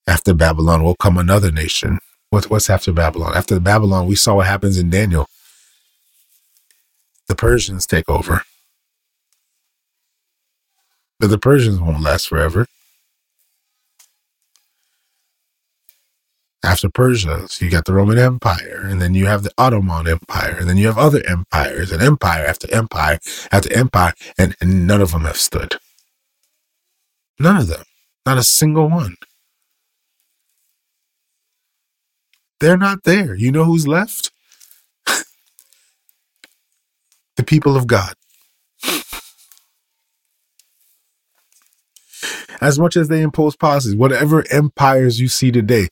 [0.07, 1.99] After Babylon will come another nation.
[2.29, 3.35] What, what's after Babylon?
[3.35, 5.27] After Babylon, we saw what happens in Daniel.
[7.27, 8.43] The Persians take over.
[11.19, 12.67] But the Persians won't last forever.
[16.63, 20.57] After Persia, so you got the Roman Empire, and then you have the Ottoman Empire,
[20.59, 23.19] and then you have other empires, and empire after empire
[23.51, 25.75] after empire, and, and none of them have stood.
[27.39, 27.83] None of them.
[28.25, 29.15] Not a single one.
[32.59, 33.35] They're not there.
[33.35, 34.31] You know who's left?
[35.05, 35.25] the
[37.45, 38.13] people of God.
[42.61, 45.87] As much as they impose policies, whatever empires you see today,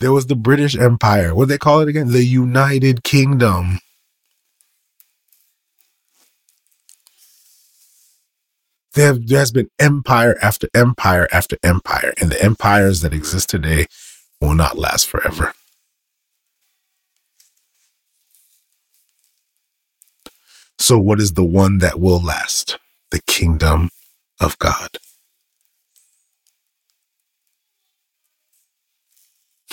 [0.00, 1.34] there was the British Empire.
[1.34, 2.12] What they call it again?
[2.12, 3.80] The United Kingdom.
[8.94, 13.86] There, there has been empire after empire after empire, and the empires that exist today
[14.40, 15.52] will not last forever.
[20.78, 22.78] So, what is the one that will last?
[23.10, 23.90] The kingdom
[24.40, 24.98] of God.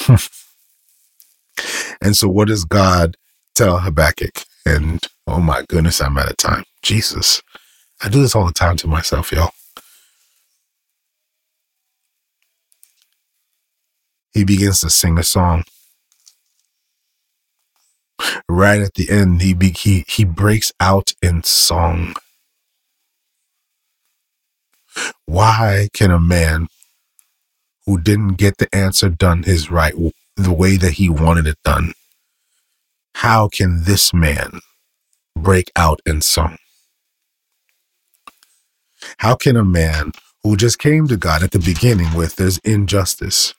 [2.01, 3.18] and so, what does God
[3.56, 6.64] tell Habakkuk And oh my goodness, I'm out of time.
[6.82, 7.41] Jesus.
[8.03, 9.51] I do this all the time to myself, y'all.
[14.34, 15.64] He begins to sing a song.
[18.49, 22.16] Right at the end, he be, he he breaks out in song.
[25.26, 26.68] Why can a man
[27.86, 29.93] who didn't get the answer done his right
[30.36, 31.93] the way that he wanted it done,
[33.15, 34.59] how can this man
[35.36, 36.57] break out in song?
[39.17, 40.11] How can a man
[40.43, 43.53] who just came to God at the beginning with there's injustice,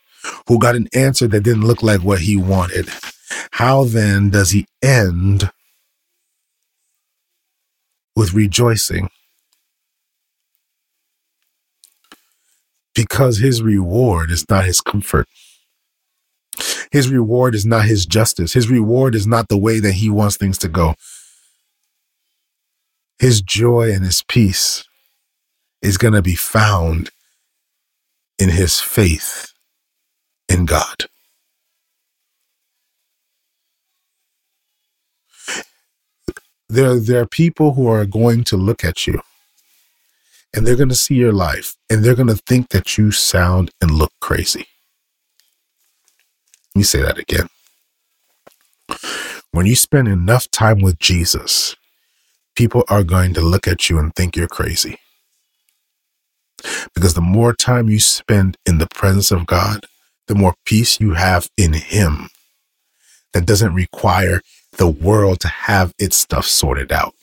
[0.49, 2.89] who got an answer that didn't look like what he wanted,
[3.53, 5.51] how then does he end
[8.14, 9.09] with rejoicing?
[12.97, 15.29] Because his reward is not his comfort.
[16.93, 18.55] His reward is not his justice.
[18.55, 20.97] His reward is not the way that he wants things to go.
[23.21, 24.85] His joy and his peace
[25.83, 27.11] is going to be found
[28.39, 29.53] in his faith
[30.49, 31.07] in God.
[36.69, 39.21] There, there are people who are going to look at you
[40.55, 43.71] and they're going to see your life and they're going to think that you sound
[43.81, 44.67] and look crazy.
[46.75, 47.49] Let me say that again.
[49.51, 51.77] When you spend enough time with Jesus,
[52.55, 54.99] people are going to look at you and think you're crazy.
[56.95, 59.87] Because the more time you spend in the presence of God,
[60.27, 62.29] the more peace you have in Him
[63.33, 64.41] that doesn't require
[64.73, 67.15] the world to have its stuff sorted out.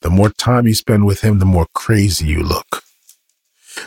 [0.00, 2.82] The more time you spend with Him, the more crazy you look.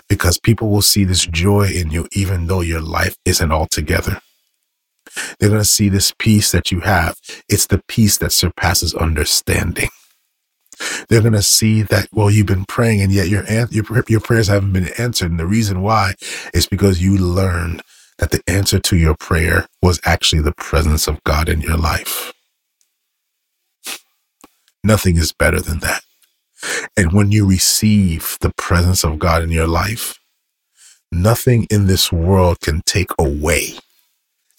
[0.07, 4.21] Because people will see this joy in you, even though your life isn't all together.
[5.39, 7.17] They're going to see this peace that you have.
[7.49, 9.89] It's the peace that surpasses understanding.
[11.09, 14.47] They're going to see that, well, you've been praying and yet your, your, your prayers
[14.47, 15.31] haven't been answered.
[15.31, 16.13] And the reason why
[16.53, 17.81] is because you learned
[18.17, 22.33] that the answer to your prayer was actually the presence of God in your life.
[24.84, 26.03] Nothing is better than that.
[26.97, 30.19] And when you receive the presence of God in your life,
[31.11, 33.73] nothing in this world can take away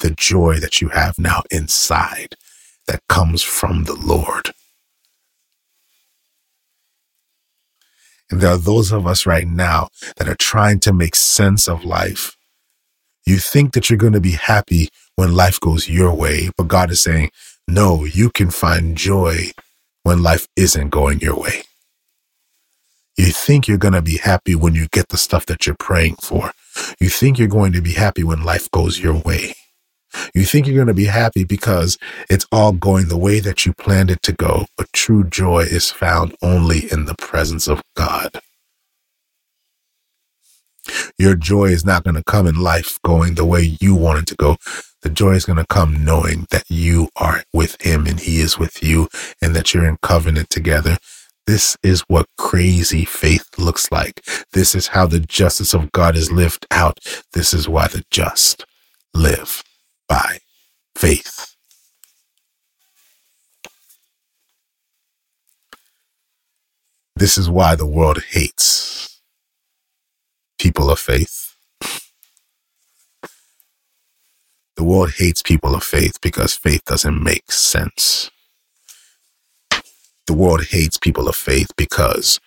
[0.00, 2.34] the joy that you have now inside
[2.86, 4.50] that comes from the Lord.
[8.30, 11.84] And there are those of us right now that are trying to make sense of
[11.84, 12.36] life.
[13.26, 16.90] You think that you're going to be happy when life goes your way, but God
[16.90, 17.30] is saying,
[17.68, 19.50] no, you can find joy
[20.02, 21.62] when life isn't going your way.
[23.16, 26.16] You think you're going to be happy when you get the stuff that you're praying
[26.22, 26.52] for.
[26.98, 29.54] You think you're going to be happy when life goes your way.
[30.34, 31.98] You think you're going to be happy because
[32.28, 35.90] it's all going the way that you planned it to go, but true joy is
[35.90, 38.40] found only in the presence of God.
[41.18, 44.26] Your joy is not going to come in life going the way you want it
[44.26, 44.56] to go.
[45.02, 48.58] The joy is going to come knowing that you are with Him and He is
[48.58, 49.08] with you
[49.42, 50.98] and that you're in covenant together.
[51.46, 54.24] This is what crazy faith looks like.
[54.52, 57.00] This is how the justice of God is lived out.
[57.32, 58.64] This is why the just
[59.14, 59.62] live
[60.08, 60.38] by
[60.96, 61.56] faith.
[67.16, 69.20] This is why the world hates
[70.58, 71.51] people of faith.
[74.82, 78.32] The world hates people of faith because faith doesn't make sense.
[80.26, 82.40] The world hates people of faith because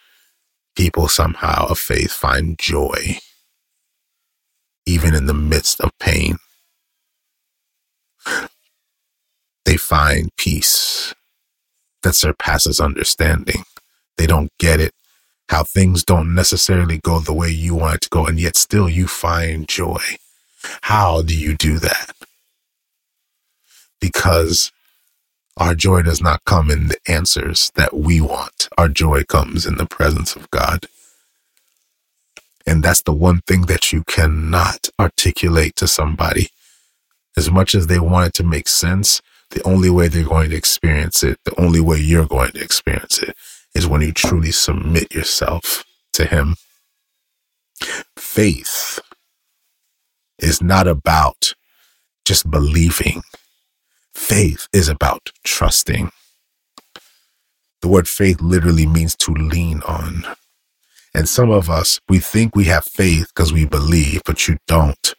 [0.76, 3.20] people somehow of faith find joy
[4.86, 6.36] even in the midst of pain.
[9.64, 11.16] they find peace
[12.04, 13.64] that surpasses understanding.
[14.18, 14.92] They don't get it,
[15.48, 18.90] how things don't necessarily go the way you want it to go, and yet still
[18.90, 20.04] you find joy.
[20.82, 22.12] How do you do that?
[24.00, 24.72] Because
[25.58, 28.68] our joy does not come in the answers that we want.
[28.78, 30.88] Our joy comes in the presence of God.
[32.68, 36.50] And that's the one thing that you cannot articulate to somebody.
[37.38, 40.56] As much as they want it to make sense, the only way they're going to
[40.56, 43.36] experience it, the only way you're going to experience it
[43.74, 46.56] is when you truly submit yourself to Him.
[48.18, 49.00] Faith
[50.40, 51.54] is not about
[52.26, 53.24] just believing.
[54.16, 56.12] Faith is about trusting.
[57.82, 60.26] The word faith literally means to lean on.
[61.16, 65.16] And some of us, we think we have faith because we believe, but you don't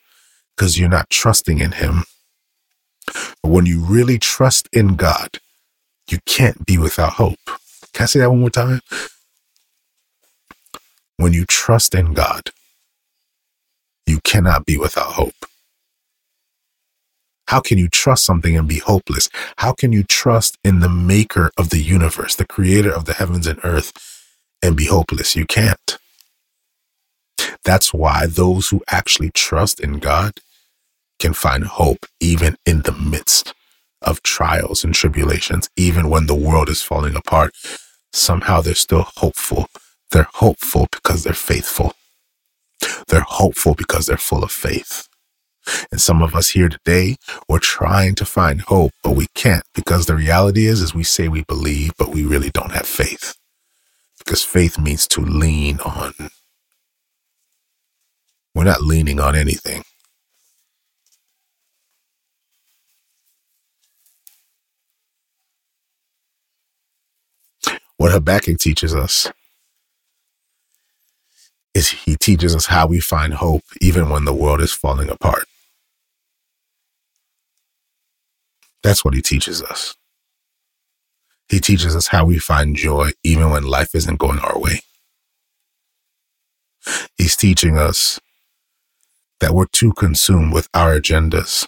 [0.57, 2.05] because you're not trusting in Him.
[3.43, 5.31] But when you really trust in God,
[6.11, 7.41] You can't be without hope.
[7.95, 8.83] Can I say that one more time?
[11.19, 12.51] When you trust in God,
[14.07, 15.35] you cannot be without hope.
[17.49, 19.29] How can you trust something and be hopeless?
[19.59, 23.47] How can you trust in the maker of the universe, the creator of the heavens
[23.47, 23.93] and earth,
[24.63, 25.37] and be hopeless?
[25.37, 25.99] You can't.
[27.65, 30.33] That's why those who actually trust in God
[31.19, 33.55] can find hope even in the midst
[34.03, 37.55] of trials and tribulations, even when the world is falling apart.
[38.13, 39.69] Somehow they're still hopeful.
[40.11, 41.95] They're hopeful because they're faithful.
[43.09, 45.09] They're hopeful because they're full of faith.
[45.91, 47.17] And some of us here today,
[47.49, 51.29] we're trying to find hope, but we can't because the reality is, is we say
[51.29, 53.37] we believe, but we really don't have faith.
[54.19, 56.13] Because faith means to lean on.
[58.55, 59.83] We're not leaning on anything.
[67.97, 69.31] What Habakkuk teaches us
[71.77, 75.45] is he teaches us how we find hope even when the world is falling apart.
[78.83, 79.95] That's what he teaches us.
[81.51, 84.81] He teaches us how we find joy even when life isn't going our way.
[87.19, 88.19] He's teaching us
[89.41, 91.67] that we're too consumed with our agendas.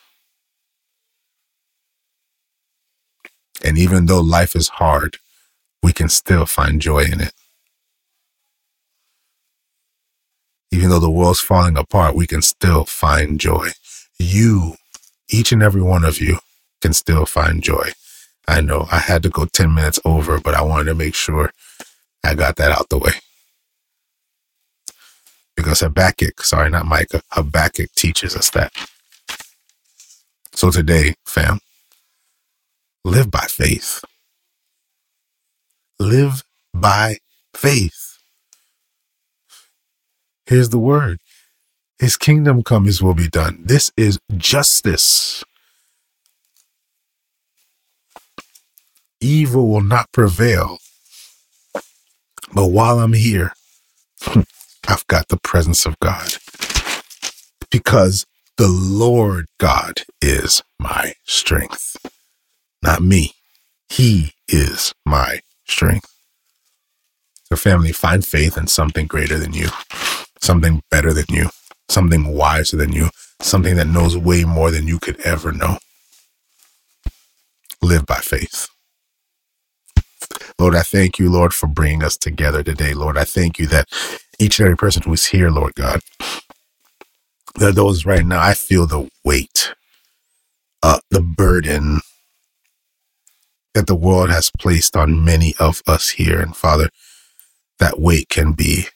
[3.62, 5.18] And even though life is hard,
[5.82, 7.34] we can still find joy in it.
[10.70, 13.70] Even though the world's falling apart, we can still find joy.
[14.18, 14.74] You,
[15.30, 16.38] each and every one of you,
[16.80, 17.90] can still find joy.
[18.46, 21.52] I know I had to go 10 minutes over, but I wanted to make sure
[22.24, 23.12] I got that out the way.
[25.56, 28.72] Because Habakkuk, sorry, not Micah, Habakkuk teaches us that.
[30.52, 31.60] So today, fam,
[33.04, 34.04] live by faith.
[35.98, 37.18] Live by
[37.54, 38.07] faith.
[40.48, 41.18] Here's the word
[41.98, 43.60] His kingdom come, His will be done.
[43.62, 45.44] This is justice.
[49.20, 50.78] Evil will not prevail.
[52.54, 53.52] But while I'm here,
[54.88, 56.36] I've got the presence of God
[57.70, 58.24] because
[58.56, 61.96] the Lord God is my strength,
[62.82, 63.34] not me.
[63.90, 66.10] He is my strength.
[67.44, 69.68] So, family, find faith in something greater than you,
[70.40, 71.50] something better than you,
[71.88, 73.10] something wiser than you,
[73.40, 75.78] something that knows way more than you could ever know.
[77.82, 78.68] Live by faith.
[80.58, 82.94] Lord, I thank you, Lord, for bringing us together today.
[82.94, 83.88] Lord, I thank you that
[84.38, 86.00] each and every person who is here, Lord God,
[87.56, 89.74] that those right now, I feel the weight,
[90.82, 92.00] uh, the burden
[93.74, 96.40] that the world has placed on many of us here.
[96.40, 96.90] And Father,
[97.78, 98.86] that weight can be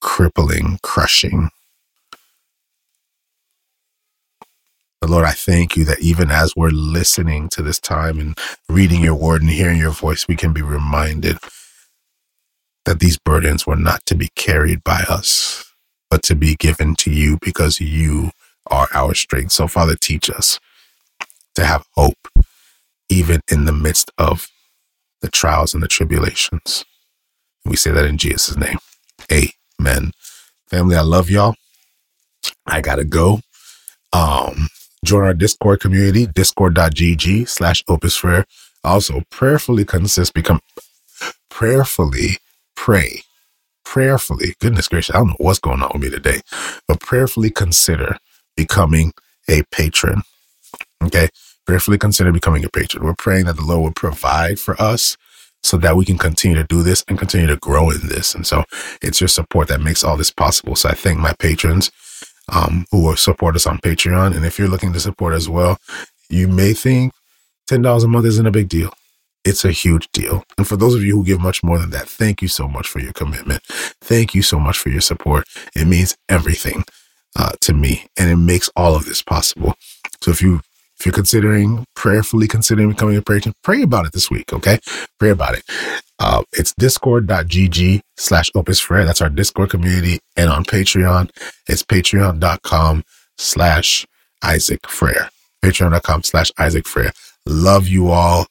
[0.00, 1.50] crippling, crushing.
[5.00, 8.38] But Lord, I thank you that even as we're listening to this time and
[8.68, 11.38] reading your word and hearing your voice, we can be reminded
[12.86, 15.64] that these burdens were not to be carried by us,
[16.10, 18.30] but to be given to you because you
[18.68, 19.52] are our strength.
[19.52, 20.60] So, Father, teach us
[21.54, 22.28] to have hope
[23.10, 24.48] even in the midst of
[25.22, 26.84] the trials and the tribulations.
[27.64, 28.78] We say that in Jesus' name.
[29.32, 29.59] Amen.
[30.68, 31.54] Family, I love y'all.
[32.66, 33.40] I gotta go.
[34.12, 34.68] Um,
[35.04, 38.44] join our Discord community, discord.gg slash opus prayer.
[38.82, 40.60] Also, prayerfully consist become
[41.50, 42.38] prayerfully
[42.76, 43.22] pray.
[43.84, 46.40] Prayerfully, goodness gracious, I don't know what's going on with me today,
[46.86, 48.18] but prayerfully consider
[48.56, 49.12] becoming
[49.48, 50.22] a patron.
[51.04, 51.28] Okay
[51.70, 53.04] prayerfully consider becoming a patron.
[53.04, 55.16] We're praying that the Lord would provide for us
[55.62, 58.34] so that we can continue to do this and continue to grow in this.
[58.34, 58.64] And so
[59.02, 60.76] it's your support that makes all this possible.
[60.76, 61.90] So I thank my patrons
[62.48, 64.34] um, who support us on Patreon.
[64.34, 65.78] And if you're looking to support as well,
[66.28, 67.12] you may think
[67.68, 68.92] $10 a month isn't a big deal.
[69.44, 70.44] It's a huge deal.
[70.58, 72.88] And for those of you who give much more than that, thank you so much
[72.88, 73.62] for your commitment.
[74.00, 75.46] Thank you so much for your support.
[75.74, 76.84] It means everything
[77.36, 79.74] uh, to me and it makes all of this possible.
[80.20, 80.60] So if you
[81.00, 84.78] if you're considering, prayerfully considering becoming a patron, pray about it this week, okay?
[85.18, 85.64] Pray about it.
[86.18, 88.86] Uh, it's discord.gg slash opus.
[88.86, 90.20] That's our Discord community.
[90.36, 91.30] And on Patreon,
[91.66, 93.02] it's patreon.com
[93.38, 94.06] slash
[94.44, 95.30] Isaac Frere.
[95.64, 97.12] Patreon.com slash Isaac Frere.
[97.46, 98.46] Love you all.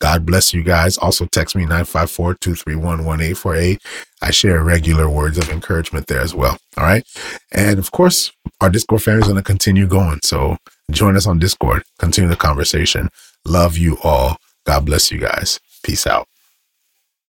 [0.00, 0.98] God bless you guys.
[0.98, 3.78] Also text me 954-231-1848.
[4.22, 6.58] I share regular words of encouragement there as well.
[6.76, 7.06] All right.
[7.52, 10.18] And of course, our Discord family is going to continue going.
[10.24, 10.56] So
[10.90, 11.82] Join us on Discord.
[11.98, 13.08] Continue the conversation.
[13.44, 14.36] Love you all.
[14.66, 15.58] God bless you guys.
[15.84, 16.26] Peace out.